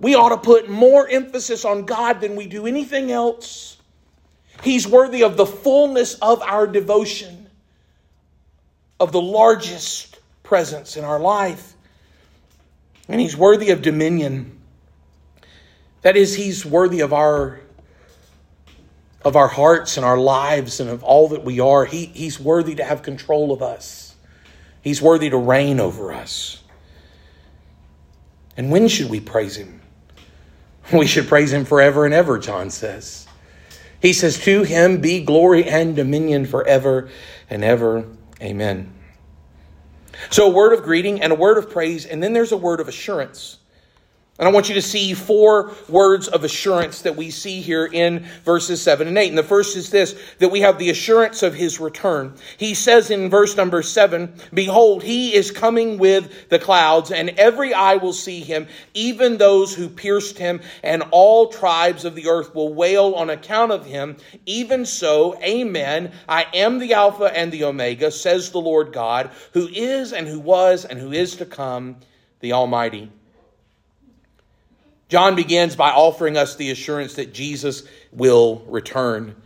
[0.00, 3.76] We ought to put more emphasis on God than we do anything else.
[4.62, 7.48] He's worthy of the fullness of our devotion,
[8.98, 11.74] of the largest presence in our life.
[13.08, 14.58] And he's worthy of dominion.
[16.02, 17.60] That is, he's worthy of our
[19.24, 21.84] of our hearts and our lives and of all that we are.
[21.84, 24.14] He, he's worthy to have control of us,
[24.82, 26.62] He's worthy to reign over us.
[28.56, 29.80] And when should we praise Him?
[30.92, 33.26] We should praise Him forever and ever, John says.
[34.02, 37.08] He says, To Him be glory and dominion forever
[37.48, 38.06] and ever.
[38.42, 38.92] Amen.
[40.28, 42.80] So, a word of greeting and a word of praise, and then there's a word
[42.80, 43.58] of assurance.
[44.36, 48.26] And I want you to see four words of assurance that we see here in
[48.44, 49.28] verses 7 and 8.
[49.28, 52.34] And the first is this that we have the assurance of his return.
[52.56, 57.72] He says in verse number 7 Behold, he is coming with the clouds, and every
[57.74, 62.56] eye will see him, even those who pierced him, and all tribes of the earth
[62.56, 64.16] will wail on account of him.
[64.46, 66.10] Even so, amen.
[66.28, 70.40] I am the Alpha and the Omega, says the Lord God, who is and who
[70.40, 71.98] was and who is to come,
[72.40, 73.12] the Almighty.
[75.14, 79.36] John begins by offering us the assurance that Jesus will return.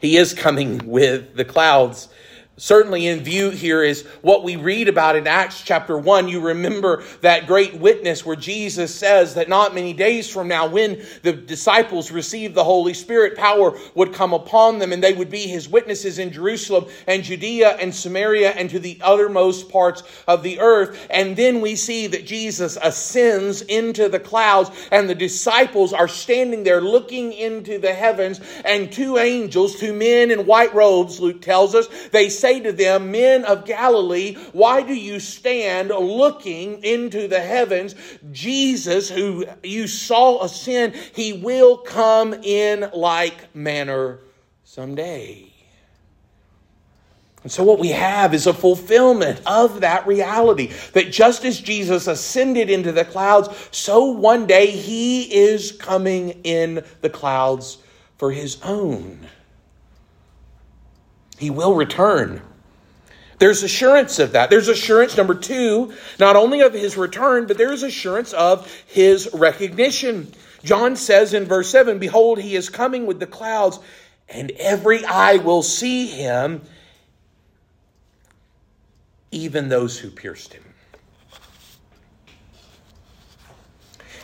[0.00, 2.08] He is coming with the clouds
[2.56, 6.28] certainly in view here is what we read about in Acts chapter 1.
[6.28, 11.04] You remember that great witness where Jesus says that not many days from now, when
[11.22, 15.46] the disciples received the Holy Spirit, power would come upon them and they would be
[15.46, 20.60] his witnesses in Jerusalem and Judea and Samaria and to the uttermost parts of the
[20.60, 21.06] earth.
[21.10, 26.64] And then we see that Jesus ascends into the clouds and the disciples are standing
[26.64, 31.74] there looking into the heavens and two angels, two men in white robes, Luke tells
[31.74, 37.26] us, they say say to them, Men of Galilee, why do you stand looking into
[37.26, 37.96] the heavens?
[38.30, 44.20] Jesus, who you saw ascend, he will come in like manner
[44.62, 45.52] someday.
[47.42, 52.06] And so, what we have is a fulfillment of that reality that just as Jesus
[52.06, 57.78] ascended into the clouds, so one day he is coming in the clouds
[58.18, 59.26] for his own.
[61.38, 62.42] He will return.
[63.38, 64.48] There's assurance of that.
[64.48, 70.32] There's assurance, number two, not only of his return, but there's assurance of his recognition.
[70.64, 73.78] John says in verse 7 Behold, he is coming with the clouds,
[74.28, 76.62] and every eye will see him,
[79.30, 80.62] even those who pierced him.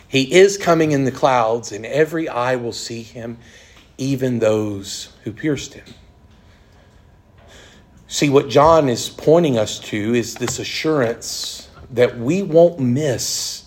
[0.07, 3.37] He is coming in the clouds, and every eye will see him,
[3.97, 5.85] even those who pierced him.
[8.13, 13.65] See, what John is pointing us to is this assurance that we won't miss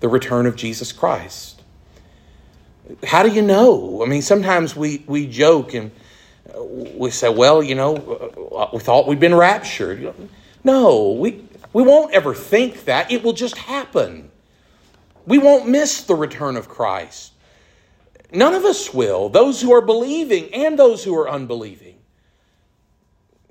[0.00, 1.62] the return of Jesus Christ.
[3.04, 4.02] How do you know?
[4.02, 5.92] I mean, sometimes we, we joke and
[6.56, 10.12] we say, well, you know, we thought we'd been raptured.
[10.64, 13.12] No, we, we won't ever think that.
[13.12, 14.28] It will just happen.
[15.24, 17.32] We won't miss the return of Christ.
[18.32, 21.93] None of us will, those who are believing and those who are unbelieving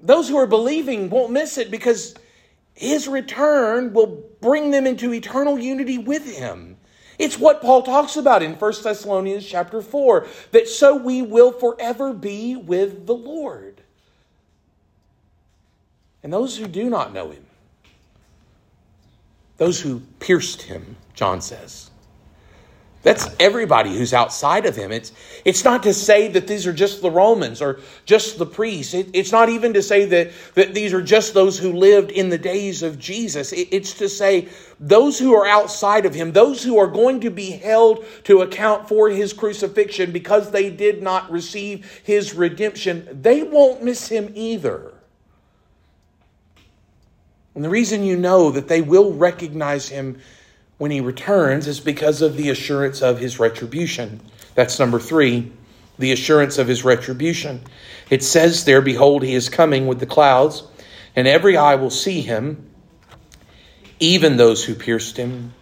[0.03, 2.13] those who are believing won't miss it because
[2.73, 6.77] his return will bring them into eternal unity with him.
[7.17, 12.13] It's what Paul talks about in 1 Thessalonians chapter 4 that so we will forever
[12.13, 13.81] be with the Lord.
[16.21, 17.45] And those who do not know him,
[19.57, 21.91] those who pierced him, John says,
[23.03, 24.93] That's everybody who's outside of him.
[24.93, 25.11] It's,
[25.43, 28.93] it's not to say that these are just the Romans or just the priests.
[28.93, 32.29] It, it's not even to say that, that these are just those who lived in
[32.29, 33.51] the days of Jesus.
[33.51, 34.47] It, it's to say
[34.79, 38.87] those who are outside of him, those who are going to be held to account
[38.87, 44.93] for his crucifixion because they did not receive his redemption, they won't miss him either.
[47.53, 50.21] And the reason you know that they will recognize him
[50.83, 54.19] when he returns is because of the assurance of his retribution.
[54.53, 55.49] That's number three,
[55.97, 57.61] the assurance of his retribution.
[58.09, 60.61] It says there, Behold, he is coming with the clouds,
[61.15, 62.69] and every eye will see him,
[64.01, 65.53] even those who pierced him,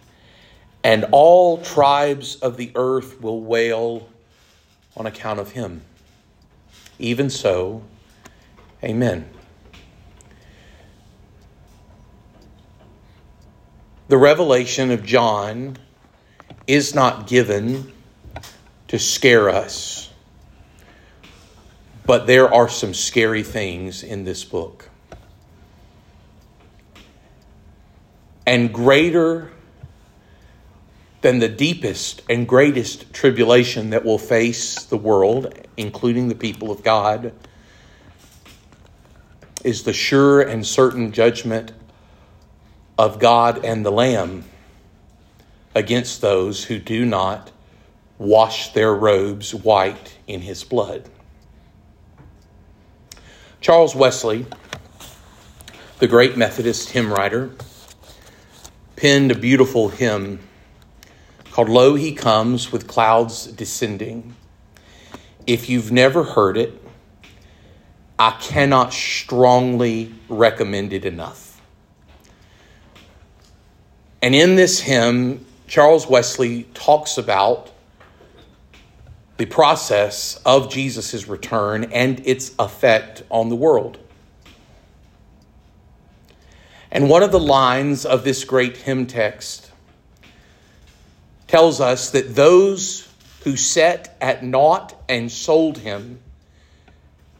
[0.82, 4.08] and all tribes of the earth will wail
[4.96, 5.82] on account of him.
[6.98, 7.84] Even so,
[8.82, 9.30] amen.
[14.12, 15.78] The revelation of John
[16.66, 17.94] is not given
[18.88, 20.10] to scare us,
[22.04, 24.90] but there are some scary things in this book.
[28.46, 29.50] And greater
[31.22, 36.84] than the deepest and greatest tribulation that will face the world, including the people of
[36.84, 37.32] God,
[39.64, 41.72] is the sure and certain judgment
[42.98, 44.44] of God and the Lamb
[45.74, 47.50] against those who do not
[48.18, 51.08] wash their robes white in his blood.
[53.60, 54.46] Charles Wesley,
[55.98, 57.50] the great Methodist hymn writer,
[58.96, 60.40] penned a beautiful hymn
[61.50, 64.34] called Lo He Comes with Clouds Descending.
[65.46, 66.80] If you've never heard it,
[68.18, 71.51] I cannot strongly recommend it enough.
[74.22, 77.72] And in this hymn, Charles Wesley talks about
[79.36, 83.98] the process of Jesus' return and its effect on the world.
[86.92, 89.72] And one of the lines of this great hymn text
[91.48, 93.08] tells us that those
[93.42, 96.20] who set at naught and sold him,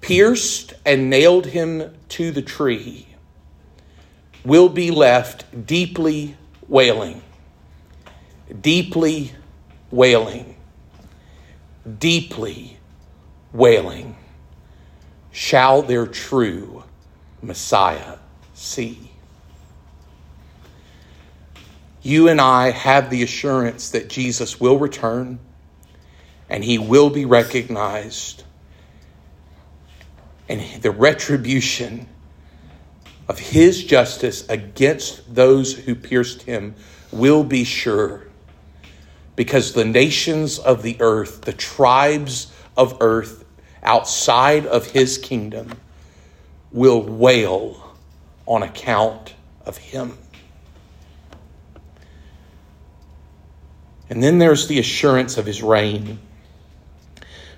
[0.01, 3.07] pierced and nailed him to the tree,
[4.45, 6.37] will be left deeply
[6.73, 7.21] wailing,
[8.63, 9.31] deeply
[9.91, 10.57] wailing,
[11.99, 12.79] deeply
[13.53, 14.17] wailing,
[15.31, 16.83] shall their true
[17.43, 18.17] Messiah
[18.55, 19.11] see.
[22.01, 25.41] You and I have the assurance that Jesus will return
[26.49, 28.45] and he will be recognized.
[30.49, 32.09] And the retribution
[33.33, 36.75] of his justice against those who pierced him
[37.11, 38.27] will be sure.
[39.37, 43.47] Because the nations of the earth, the tribes of earth
[43.83, 45.73] outside of his kingdom,
[46.73, 47.97] will wail
[48.45, 49.33] on account
[49.65, 50.19] of him.
[54.11, 56.19] And then there's the assurance of his reign.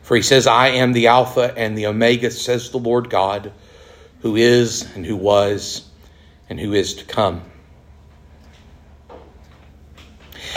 [0.03, 3.53] For he says, I am the Alpha and the Omega, says the Lord God
[4.25, 5.87] who is and who was
[6.49, 7.43] and who is to come.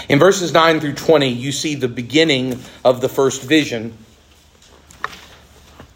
[0.07, 3.97] In verses 9 through 20, you see the beginning of the first vision.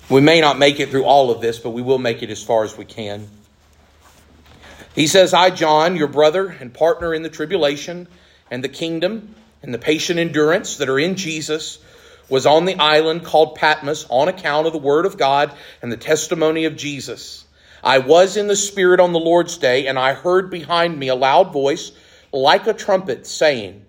[0.09, 2.43] We may not make it through all of this, but we will make it as
[2.43, 3.29] far as we can.
[4.93, 8.09] He says, I, John, your brother and partner in the tribulation
[8.51, 11.79] and the kingdom and the patient endurance that are in Jesus,
[12.27, 15.95] was on the island called Patmos on account of the word of God and the
[15.95, 17.45] testimony of Jesus.
[17.83, 21.15] I was in the Spirit on the Lord's day, and I heard behind me a
[21.15, 21.91] loud voice
[22.31, 23.85] like a trumpet saying,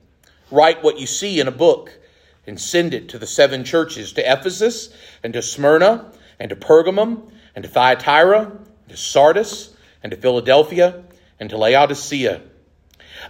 [0.50, 1.98] Write what you see in a book
[2.46, 4.88] and send it to the seven churches to Ephesus
[5.22, 11.04] and to Smyrna and to Pergamum and to Thyatira and to Sardis and to Philadelphia
[11.38, 12.42] and to Laodicea.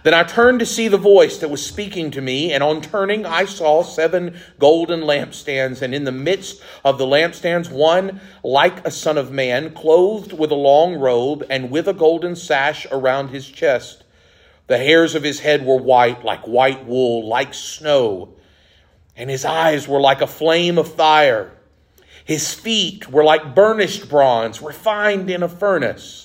[0.01, 3.25] Then I turned to see the voice that was speaking to me, and on turning,
[3.25, 8.91] I saw seven golden lampstands, and in the midst of the lampstands, one like a
[8.91, 13.47] son of man, clothed with a long robe and with a golden sash around his
[13.47, 14.03] chest.
[14.67, 18.33] The hairs of his head were white, like white wool, like snow,
[19.15, 21.51] and his eyes were like a flame of fire.
[22.25, 26.22] His feet were like burnished bronze, refined in a furnace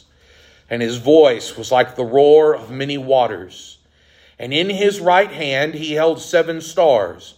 [0.71, 3.79] and his voice was like the roar of many waters.
[4.39, 7.35] And in his right hand he held seven stars,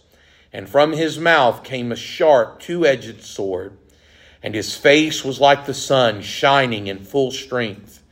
[0.53, 3.77] and from his mouth came a sharp two edged sword,
[4.43, 8.03] and his face was like the sun shining in full strength.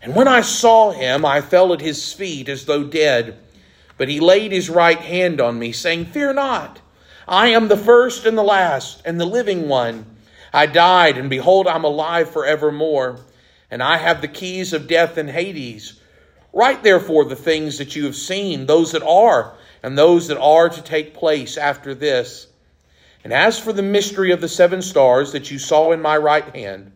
[0.00, 3.38] And when I saw him, I fell at his feet as though dead.
[3.96, 6.80] But he laid his right hand on me, saying, Fear not,
[7.26, 10.06] I am the first and the last, and the living one.
[10.52, 13.20] I died, and behold, I'm alive forevermore,
[13.70, 16.00] and I have the keys of death and Hades.
[16.52, 20.68] Write therefore the things that you have seen, those that are, and those that are
[20.68, 22.46] to take place after this.
[23.24, 26.54] And as for the mystery of the seven stars that you saw in my right
[26.54, 26.92] hand,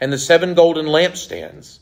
[0.00, 1.78] and the seven golden lampstands,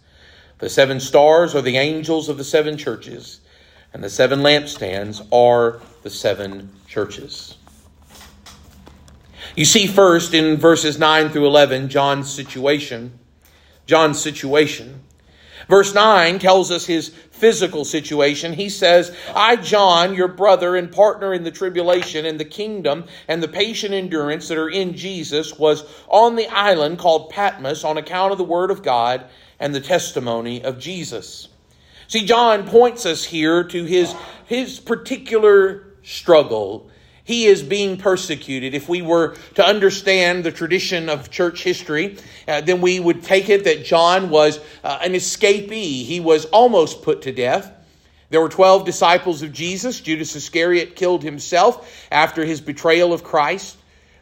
[0.59, 3.41] the seven stars are the angels of the seven churches
[3.93, 7.57] and the seven lampstands are the seven churches.
[9.55, 13.19] You see first in verses 9 through 11 John's situation.
[13.87, 15.03] John's situation.
[15.69, 18.53] Verse 9 tells us his physical situation.
[18.53, 23.43] He says, I, John, your brother and partner in the tribulation and the kingdom and
[23.43, 28.33] the patient endurance that are in Jesus, was on the island called Patmos on account
[28.33, 29.27] of the word of God
[29.59, 31.49] and the testimony of Jesus.
[32.07, 34.15] See, John points us here to his,
[34.47, 36.91] his particular struggle.
[37.25, 38.75] He is being persecuted.
[38.75, 42.17] If we were to understand the tradition of church history,
[42.49, 46.05] uh, then we would take it that John was uh, an escapee.
[46.05, 47.71] He was almost put to death.
[48.31, 50.01] There were 12 disciples of Jesus.
[50.01, 53.77] Judas Iscariot killed himself after his betrayal of Christ.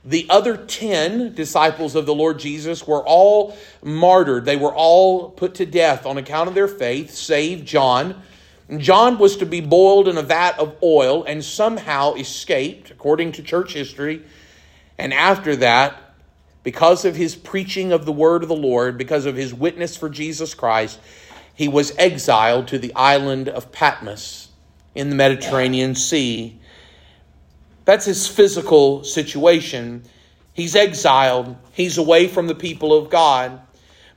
[0.04, 4.46] The other 10 disciples of the Lord Jesus were all martyred.
[4.46, 8.20] They were all put to death on account of their faith, save John.
[8.78, 13.42] John was to be boiled in a vat of oil and somehow escaped, according to
[13.42, 14.22] church history.
[14.98, 16.14] And after that,
[16.62, 20.08] because of his preaching of the word of the Lord, because of his witness for
[20.08, 21.00] Jesus Christ,
[21.54, 24.48] he was exiled to the island of Patmos
[24.94, 26.60] in the Mediterranean Sea
[27.90, 30.04] that's his physical situation.
[30.52, 33.60] He's exiled, he's away from the people of God.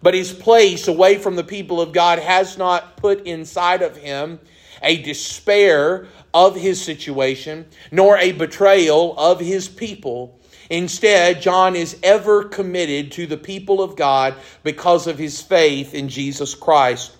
[0.04, 4.39] But his place away from the people of God has not put inside of him
[4.82, 10.38] a despair of his situation, nor a betrayal of his people.
[10.70, 16.10] Instead, John is ever committed to the people of God because of his faith in
[16.10, 17.16] Jesus Christ.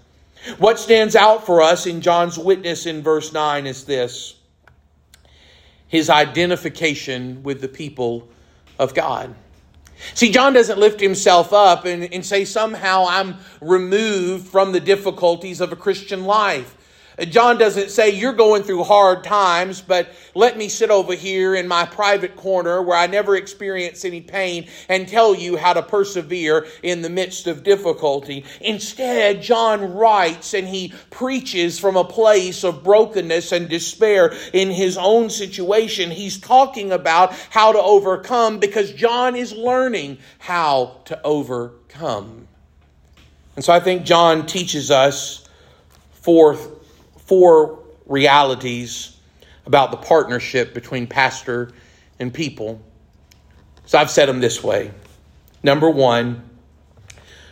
[0.57, 4.36] What stands out for us in John's witness in verse 9 is this
[5.88, 8.27] his identification with the people
[8.77, 9.36] of God.
[10.13, 15.61] See, John doesn't lift himself up and, and say, somehow I'm removed from the difficulties
[15.61, 16.75] of a Christian life.
[17.18, 21.55] Uh, John doesn't say, You're going through hard times, but let me sit over here
[21.55, 25.82] in my private corner where I never experience any pain and tell you how to
[25.82, 28.45] persevere in the midst of difficulty.
[28.61, 34.97] Instead, John writes and he preaches from a place of brokenness and despair in his
[34.97, 36.11] own situation.
[36.11, 42.47] He's talking about how to overcome because John is learning how to overcome.
[43.55, 45.47] And so I think John teaches us
[46.14, 46.82] fourth
[47.26, 49.17] four realities
[49.65, 51.71] about the partnership between pastor
[52.19, 52.82] and people.
[53.86, 54.91] So I've said them this way.
[55.61, 56.49] Number one,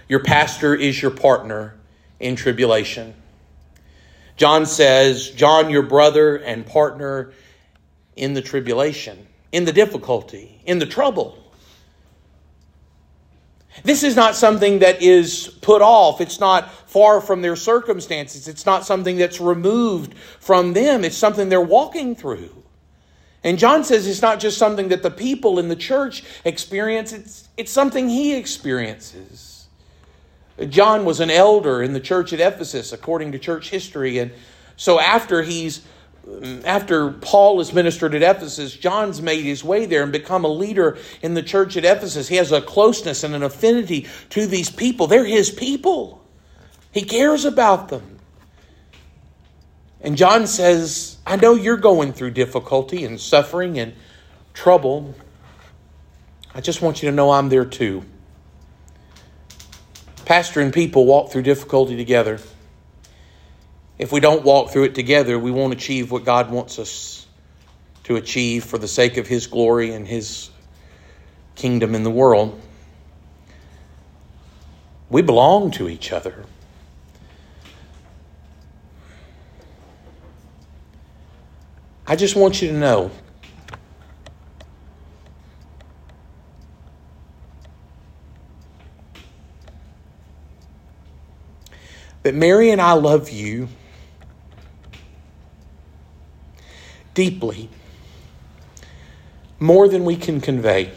[0.08, 1.76] your pastor is your partner
[2.20, 3.14] in tribulation.
[4.36, 7.32] John says, John, your brother and partner
[8.16, 11.38] in the tribulation, in the difficulty, in the trouble.
[13.84, 16.20] This is not something that is put off.
[16.20, 18.50] It's not far from their circumstances.
[18.50, 21.06] It's not something that's removed from them.
[21.06, 22.64] It's something they're walking through.
[23.46, 27.48] And John says it's not just something that the people in the church experience, it's,
[27.56, 29.68] it's something he experiences.
[30.68, 34.20] John was an elder in the church at Ephesus, according to church history.
[34.20, 34.32] And
[34.76, 35.82] so after he's
[36.66, 40.98] after Paul is ministered at Ephesus, John's made his way there and become a leader
[41.24, 42.28] in the church at Ephesus.
[42.28, 45.08] He has a closeness and an affinity to these people.
[45.08, 46.21] They're his people,
[46.92, 48.20] he cares about them.
[50.02, 53.94] And John says, I know you're going through difficulty and suffering and
[54.54, 55.16] trouble.
[56.54, 58.04] I just want you to know I'm there too.
[60.26, 62.40] Pastor and people walk through difficulty together.
[63.98, 67.28] If we don't walk through it together, we won't achieve what God wants us
[68.06, 70.50] to achieve for the sake of His glory and His
[71.56, 72.60] kingdom in the world.
[75.10, 76.46] We belong to each other.
[82.12, 83.10] I just want you to know
[92.24, 93.70] that Mary and I love you
[97.14, 97.70] deeply,
[99.58, 100.92] more than we can convey.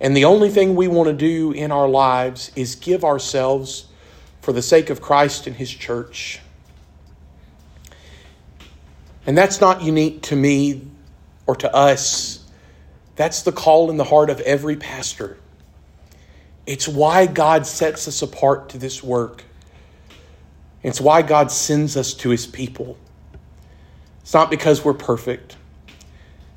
[0.00, 3.88] And the only thing we want to do in our lives is give ourselves
[4.40, 6.40] for the sake of Christ and His church.
[9.26, 10.82] And that's not unique to me
[11.46, 12.44] or to us.
[13.16, 15.36] That's the call in the heart of every pastor.
[16.66, 19.44] It's why God sets us apart to this work.
[20.82, 22.96] It's why God sends us to his people.
[24.22, 25.56] It's not because we're perfect.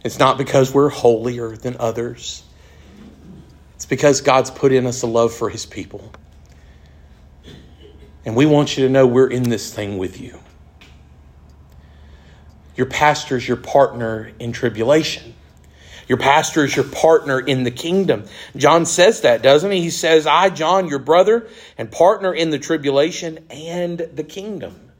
[0.04, 2.44] It's not because we're holier than others.
[3.76, 6.12] It's because God's put in us a love for his people.
[8.26, 10.40] And we want you to know we're in this thing with you.
[12.80, 15.36] Your pastor is your partner in tribulation.
[16.08, 18.24] Your pastor is your partner in the kingdom.
[18.56, 19.82] John says that, doesn't he?
[19.82, 24.92] He says, I, John, your brother and partner in the tribulation and the kingdom.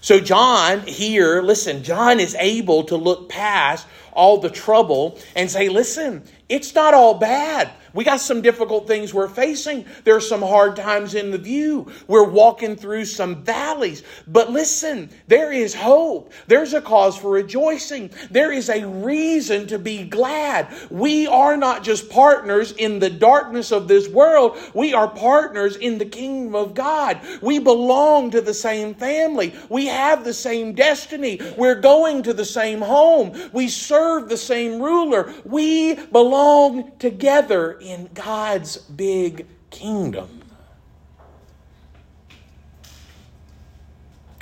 [0.00, 3.84] So, John here, listen, John is able to look past
[4.18, 7.70] all the trouble and say, listen, it's not all bad.
[7.94, 9.84] We got some difficult things we're facing.
[10.04, 11.90] There's some hard times in the view.
[12.06, 14.02] We're walking through some valleys.
[14.26, 16.32] But listen, there is hope.
[16.46, 18.10] There's a cause for rejoicing.
[18.30, 20.68] There is a reason to be glad.
[20.90, 24.58] We are not just partners in the darkness of this world.
[24.74, 27.20] We are partners in the kingdom of God.
[27.42, 29.54] We belong to the same family.
[29.68, 31.40] We have the same destiny.
[31.56, 33.50] We're going to the same home.
[33.52, 35.32] We serve the same ruler.
[35.44, 40.42] We belong together in God's big kingdom.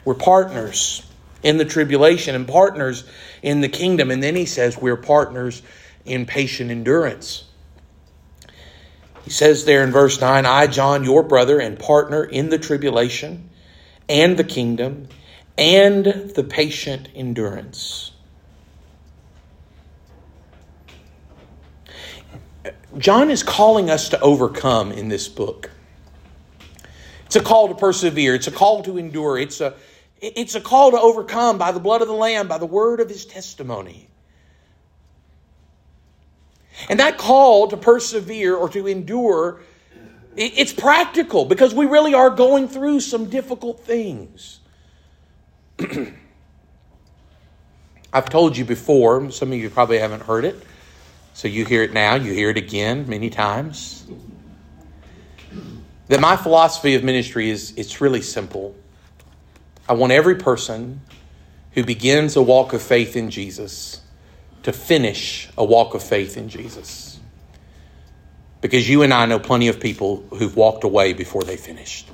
[0.05, 1.03] We're partners
[1.43, 3.05] in the tribulation and partners
[3.43, 4.11] in the kingdom.
[4.11, 5.62] And then he says we're partners
[6.05, 7.45] in patient endurance.
[9.25, 13.51] He says there in verse 9, I, John, your brother and partner in the tribulation
[14.09, 15.09] and the kingdom
[15.59, 18.12] and the patient endurance.
[22.99, 25.70] John is calling us to overcome in this book.
[27.26, 29.74] It's a call to persevere, it's a call to endure, it's a,
[30.20, 33.09] it's a call to overcome by the blood of the Lamb, by the word of
[33.09, 34.09] his testimony.
[36.88, 39.61] And that call to persevere or to endure,
[40.36, 44.61] it's practical because we really are going through some difficult things.
[48.12, 50.62] I've told you before, some of you probably haven't heard it.
[51.37, 54.07] So you hear it now, you hear it again many times.
[56.09, 58.74] That my philosophy of ministry is it's really simple.
[59.87, 61.03] I want every person
[61.72, 64.01] who begins a walk of faith in Jesus
[64.62, 67.20] to finish a walk of faith in Jesus.
[68.62, 72.11] Because you and I know plenty of people who've walked away before they finished.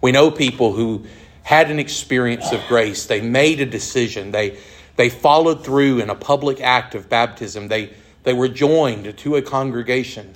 [0.00, 1.04] We know people who
[1.42, 4.56] had an experience of grace, they made a decision, they
[4.96, 7.68] they followed through in a public act of baptism.
[7.68, 7.92] They,
[8.22, 10.34] they were joined to a congregation.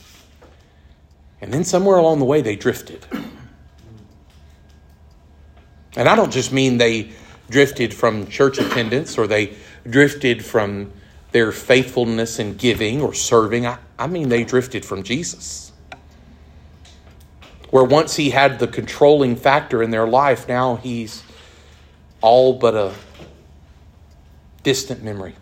[1.41, 3.07] And then somewhere along the way, they drifted.
[5.97, 7.11] And I don't just mean they
[7.49, 9.57] drifted from church attendance or they
[9.89, 10.93] drifted from
[11.33, 13.67] their faithfulness in giving or serving.
[13.67, 15.73] I, I mean, they drifted from Jesus.
[17.71, 21.23] Where once he had the controlling factor in their life, now he's
[22.21, 22.95] all but a
[24.63, 25.35] distant memory.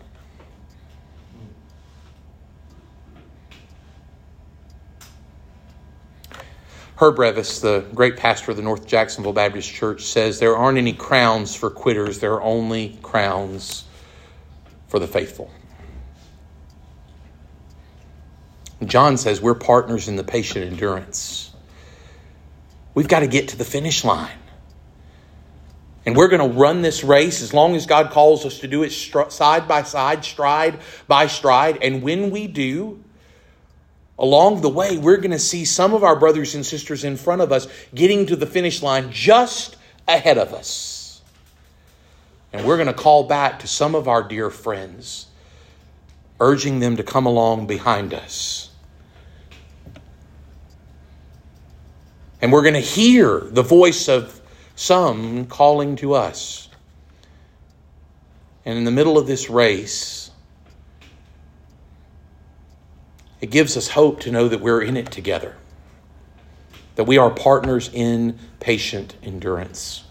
[6.99, 10.91] Herb Reavis, the great pastor of the North Jacksonville Baptist Church, says there aren't any
[10.91, 13.85] crowns for quitters, there are only crowns
[14.89, 15.49] for the faithful.
[18.83, 21.51] John says we're partners in the patient endurance.
[22.93, 24.38] We've got to get to the finish line.
[26.09, 28.81] And we're going to run this race as long as God calls us to do
[28.81, 31.83] it side by side, stride by stride.
[31.83, 33.03] And when we do,
[34.17, 37.43] along the way, we're going to see some of our brothers and sisters in front
[37.43, 41.21] of us getting to the finish line just ahead of us.
[42.53, 45.27] And we're going to call back to some of our dear friends,
[46.39, 48.71] urging them to come along behind us.
[52.41, 54.38] And we're going to hear the voice of
[54.79, 56.69] some calling to us.
[58.63, 60.31] And in the middle of this race,
[63.41, 65.57] it gives us hope to know that we're in it together,
[66.95, 70.05] that we are partners in patient endurance.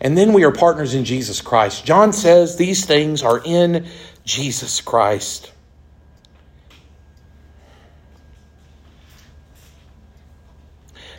[0.00, 1.84] And then we are partners in Jesus Christ.
[1.84, 3.88] John says these things are in
[4.24, 5.50] Jesus Christ.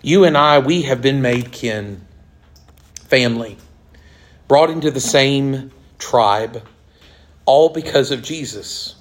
[0.07, 1.99] You and I, we have been made kin,
[3.09, 3.57] family,
[4.47, 6.65] brought into the same tribe,
[7.43, 8.95] all because of Jesus.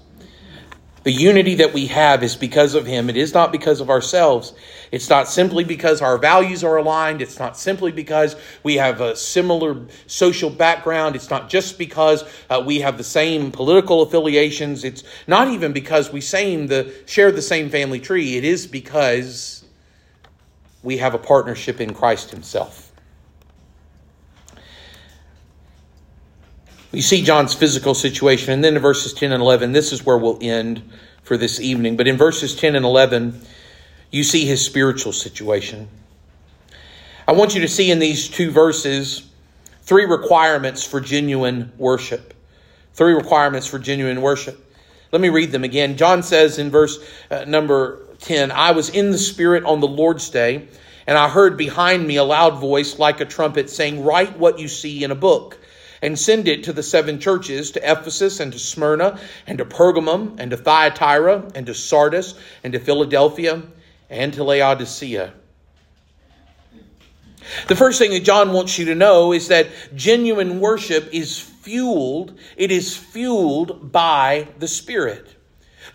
[1.05, 3.09] The unity that we have is because of Him.
[3.09, 4.53] It is not because of ourselves.
[4.91, 7.23] It's not simply because our values are aligned.
[7.23, 8.35] It's not simply because
[8.65, 11.15] we have a similar social background.
[11.15, 14.83] It's not just because uh, we have the same political affiliations.
[14.83, 18.37] It's not even because we same the, share the same family tree.
[18.37, 19.63] It is because
[20.83, 22.87] we have a partnership in Christ Himself.
[26.93, 30.17] You see John's physical situation, and then in verses 10 and 11, this is where
[30.17, 30.83] we'll end
[31.23, 31.97] for this evening.
[31.97, 33.39] But in verses 10 and 11,
[34.11, 35.89] you see his spiritual situation.
[37.29, 39.29] I want you to see in these two verses
[39.83, 42.33] three requirements for genuine worship.
[42.95, 44.75] Three requirements for genuine worship.
[45.13, 45.97] Let me read them again.
[45.97, 46.99] John says in verse
[47.31, 50.69] uh, number 10 I was in the Spirit on the Lord's day,
[51.07, 54.69] and I heard behind me a loud voice like a trumpet saying, Write what you
[54.69, 55.59] see in a book
[56.03, 60.37] and send it to the seven churches to Ephesus and to Smyrna and to Pergamum
[60.39, 63.63] and to Thyatira and to Sardis and to Philadelphia
[64.11, 65.33] and to Laodicea.
[67.69, 72.39] The first thing that John wants you to know is that genuine worship is fueled,
[72.57, 75.36] it is fueled by the Spirit.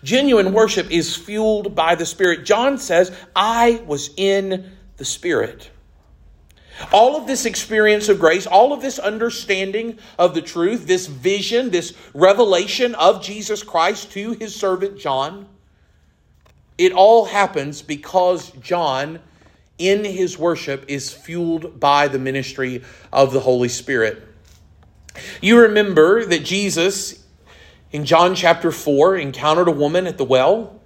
[0.02, 2.44] Genuine worship is fueled by the Spirit.
[2.44, 5.70] John says, I was in the Spirit.
[6.92, 11.70] All of this experience of grace, all of this understanding of the truth, this vision,
[11.70, 15.46] this revelation of Jesus Christ to his servant John,
[16.78, 19.20] it all happens because John,
[19.78, 22.82] in his worship, is fueled by the ministry
[23.12, 24.26] of the Holy Spirit.
[25.40, 27.21] You remember that Jesus,
[27.92, 30.80] in John chapter 4, encountered a woman at the well.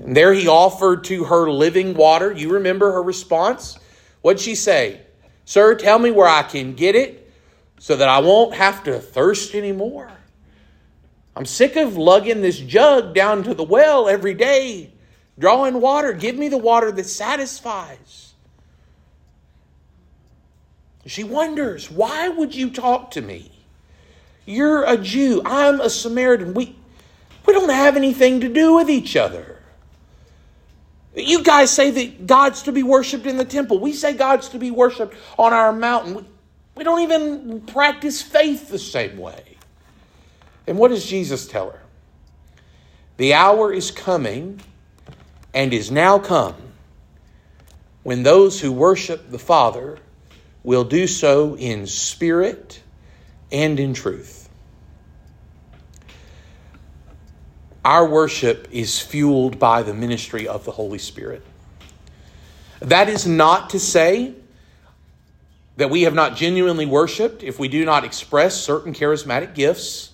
[0.00, 2.32] And there he offered to her living water.
[2.32, 3.78] You remember her response?
[4.20, 5.00] What'd she say?
[5.44, 7.32] Sir, tell me where I can get it
[7.78, 10.10] so that I won't have to thirst anymore.
[11.34, 14.92] I'm sick of lugging this jug down to the well every day,
[15.38, 16.12] drawing water.
[16.12, 18.34] Give me the water that satisfies.
[21.04, 23.55] She wonders, why would you talk to me?
[24.46, 25.42] You're a Jew.
[25.44, 26.54] I'm a Samaritan.
[26.54, 26.76] We,
[27.44, 29.60] we don't have anything to do with each other.
[31.14, 33.78] You guys say that God's to be worshiped in the temple.
[33.78, 36.14] We say God's to be worshiped on our mountain.
[36.14, 36.24] We,
[36.76, 39.56] we don't even practice faith the same way.
[40.66, 41.80] And what does Jesus tell her?
[43.16, 44.60] The hour is coming
[45.54, 46.54] and is now come
[48.02, 49.98] when those who worship the Father
[50.62, 52.82] will do so in spirit
[53.50, 54.35] and in truth.
[57.86, 61.40] Our worship is fueled by the ministry of the Holy Spirit.
[62.80, 64.34] That is not to say
[65.76, 70.10] that we have not genuinely worshiped if we do not express certain charismatic gifts.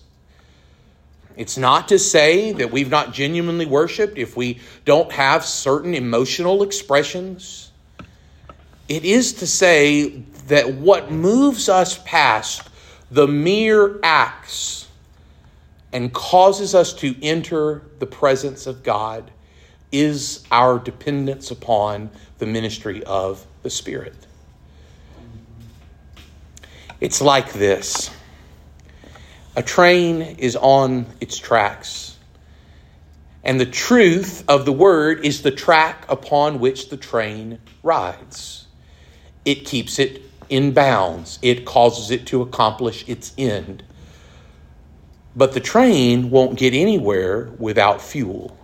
[1.35, 6.63] It's not to say that we've not genuinely worshiped if we don't have certain emotional
[6.63, 7.71] expressions.
[8.87, 12.69] It is to say that what moves us past
[13.11, 14.89] the mere acts
[15.93, 19.31] and causes us to enter the presence of God
[19.91, 24.15] is our dependence upon the ministry of the Spirit.
[27.01, 28.11] It's like this
[29.55, 32.17] a train is on its tracks,
[33.45, 38.67] and the truth of the word is the track upon which the train rides.
[39.45, 43.83] It keeps it in bounds, it causes it to accomplish its end.
[45.35, 48.57] But the train won't get anywhere without fuel.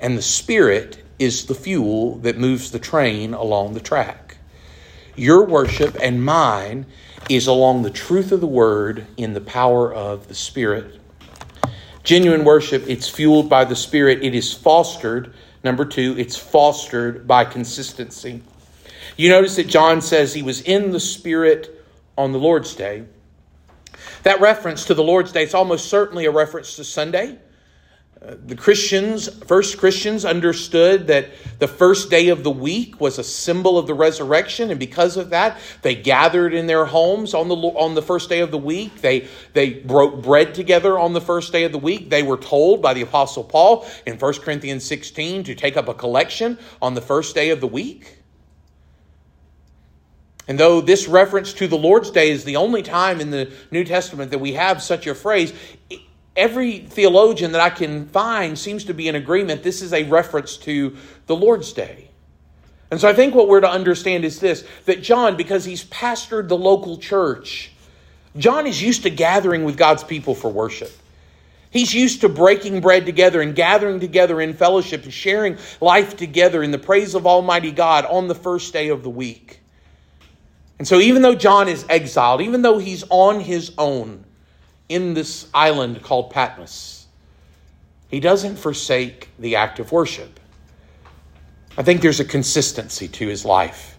[0.00, 4.36] And the Spirit is the fuel that moves the train along the track.
[5.14, 6.86] Your worship and mine
[7.30, 11.00] is along the truth of the Word in the power of the Spirit.
[12.04, 14.22] Genuine worship, it's fueled by the Spirit.
[14.22, 15.32] It is fostered.
[15.64, 18.42] Number two, it's fostered by consistency.
[19.16, 21.84] You notice that John says he was in the Spirit
[22.16, 23.06] on the Lord's Day.
[24.22, 27.38] That reference to the Lord's Day is almost certainly a reference to Sunday.
[28.24, 31.28] Uh, the Christians, first Christians, understood that
[31.58, 35.30] the first day of the week was a symbol of the resurrection, and because of
[35.30, 39.02] that, they gathered in their homes on the on the first day of the week.
[39.02, 42.08] They they broke bread together on the first day of the week.
[42.08, 45.94] They were told by the Apostle Paul in 1 Corinthians 16 to take up a
[45.94, 48.15] collection on the first day of the week.
[50.48, 53.84] And though this reference to the Lord's Day is the only time in the New
[53.84, 55.52] Testament that we have such a phrase,
[56.36, 60.56] every theologian that I can find seems to be in agreement this is a reference
[60.58, 62.10] to the Lord's Day.
[62.90, 66.48] And so I think what we're to understand is this that John, because he's pastored
[66.48, 67.72] the local church,
[68.36, 70.92] John is used to gathering with God's people for worship.
[71.70, 76.62] He's used to breaking bread together and gathering together in fellowship and sharing life together
[76.62, 79.60] in the praise of Almighty God on the first day of the week.
[80.78, 84.24] And so, even though John is exiled, even though he's on his own
[84.88, 87.06] in this island called Patmos,
[88.08, 90.38] he doesn't forsake the act of worship.
[91.78, 93.98] I think there's a consistency to his life.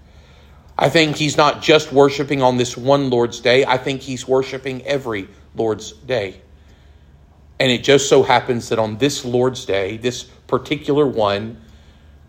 [0.78, 4.86] I think he's not just worshiping on this one Lord's day, I think he's worshiping
[4.86, 6.42] every Lord's day.
[7.60, 11.60] And it just so happens that on this Lord's day, this particular one,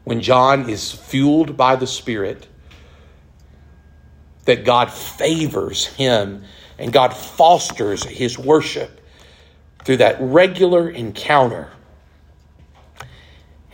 [0.04, 2.46] when John is fueled by the Spirit,
[4.48, 6.42] that God favors him
[6.78, 8.98] and God fosters his worship
[9.84, 11.70] through that regular encounter.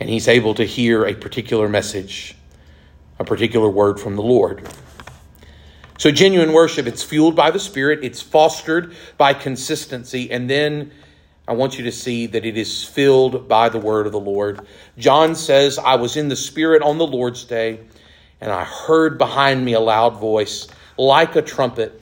[0.01, 2.35] And he's able to hear a particular message,
[3.19, 4.67] a particular word from the Lord.
[5.97, 10.91] So, genuine worship, it's fueled by the Spirit, it's fostered by consistency, and then
[11.47, 14.67] I want you to see that it is filled by the word of the Lord.
[14.97, 17.79] John says, I was in the Spirit on the Lord's day,
[18.41, 20.67] and I heard behind me a loud voice,
[20.97, 22.01] like a trumpet,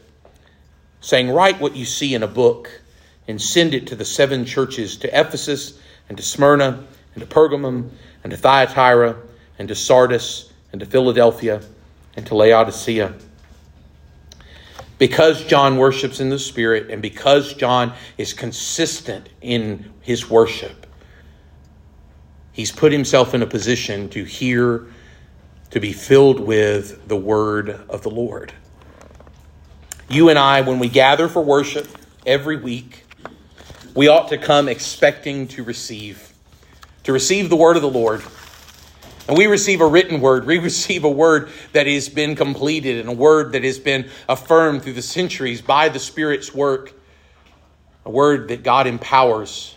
[1.01, 2.69] saying, Write what you see in a book,
[3.27, 5.79] and send it to the seven churches to Ephesus,
[6.09, 6.83] and to Smyrna,
[7.15, 7.89] and to Pergamum,
[8.23, 9.15] and to Thyatira,
[9.59, 11.61] and to Sardis, and to Philadelphia,
[12.15, 13.13] and to Laodicea.
[14.97, 20.85] Because John worships in the Spirit and because John is consistent in his worship,
[22.51, 24.85] he's put himself in a position to hear,
[25.73, 28.53] to be filled with the word of the Lord.
[30.09, 31.87] You and I, when we gather for worship
[32.25, 33.05] every week,
[33.93, 36.33] we ought to come expecting to receive,
[37.03, 38.23] to receive the word of the Lord
[39.27, 40.45] and we receive a written word.
[40.45, 44.83] We receive a word that has been completed and a word that has been affirmed
[44.83, 46.93] through the centuries by the Spirit's work.
[48.05, 49.75] A word that God empowers.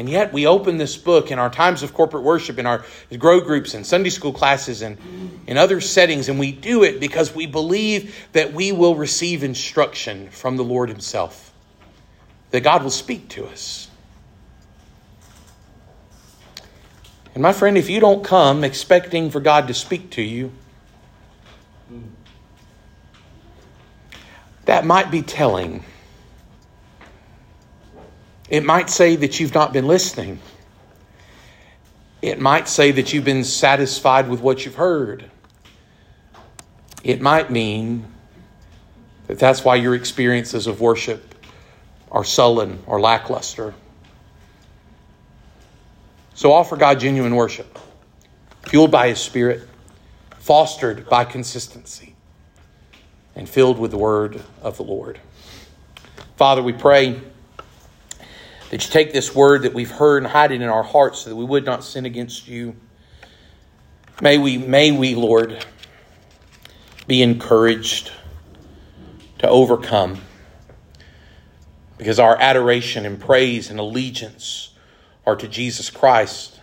[0.00, 2.86] And yet we open this book in our times of corporate worship, in our
[3.18, 4.96] grow groups and Sunday school classes and
[5.46, 10.30] in other settings, and we do it because we believe that we will receive instruction
[10.30, 11.52] from the Lord Himself,
[12.50, 13.88] that God will speak to us.
[17.34, 20.50] And my friend, if you don't come expecting for God to speak to you,
[24.64, 25.84] that might be telling.
[28.50, 30.40] It might say that you've not been listening.
[32.20, 35.30] It might say that you've been satisfied with what you've heard.
[37.04, 38.06] It might mean
[39.28, 41.34] that that's why your experiences of worship
[42.10, 43.72] are sullen or lackluster.
[46.34, 47.78] So offer God genuine worship,
[48.66, 49.68] fueled by His Spirit,
[50.40, 52.16] fostered by consistency,
[53.36, 55.20] and filled with the word of the Lord.
[56.36, 57.20] Father, we pray
[58.70, 61.30] that you take this word that we've heard and hide it in our hearts so
[61.30, 62.74] that we would not sin against you.
[64.22, 65.64] May we, may we, Lord,
[67.06, 68.12] be encouraged
[69.38, 70.20] to overcome
[71.98, 74.72] because our adoration and praise and allegiance
[75.26, 76.60] are to Jesus Christ,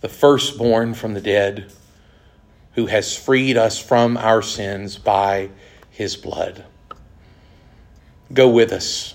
[0.00, 1.70] the firstborn from the dead,
[2.74, 5.50] who has freed us from our sins by
[5.90, 6.64] his blood.
[8.32, 9.14] Go with us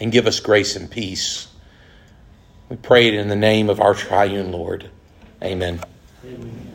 [0.00, 1.48] and give us grace and peace.
[2.68, 4.90] We pray it in the name of our triune Lord.
[5.42, 5.80] Amen.
[6.24, 6.65] Amen.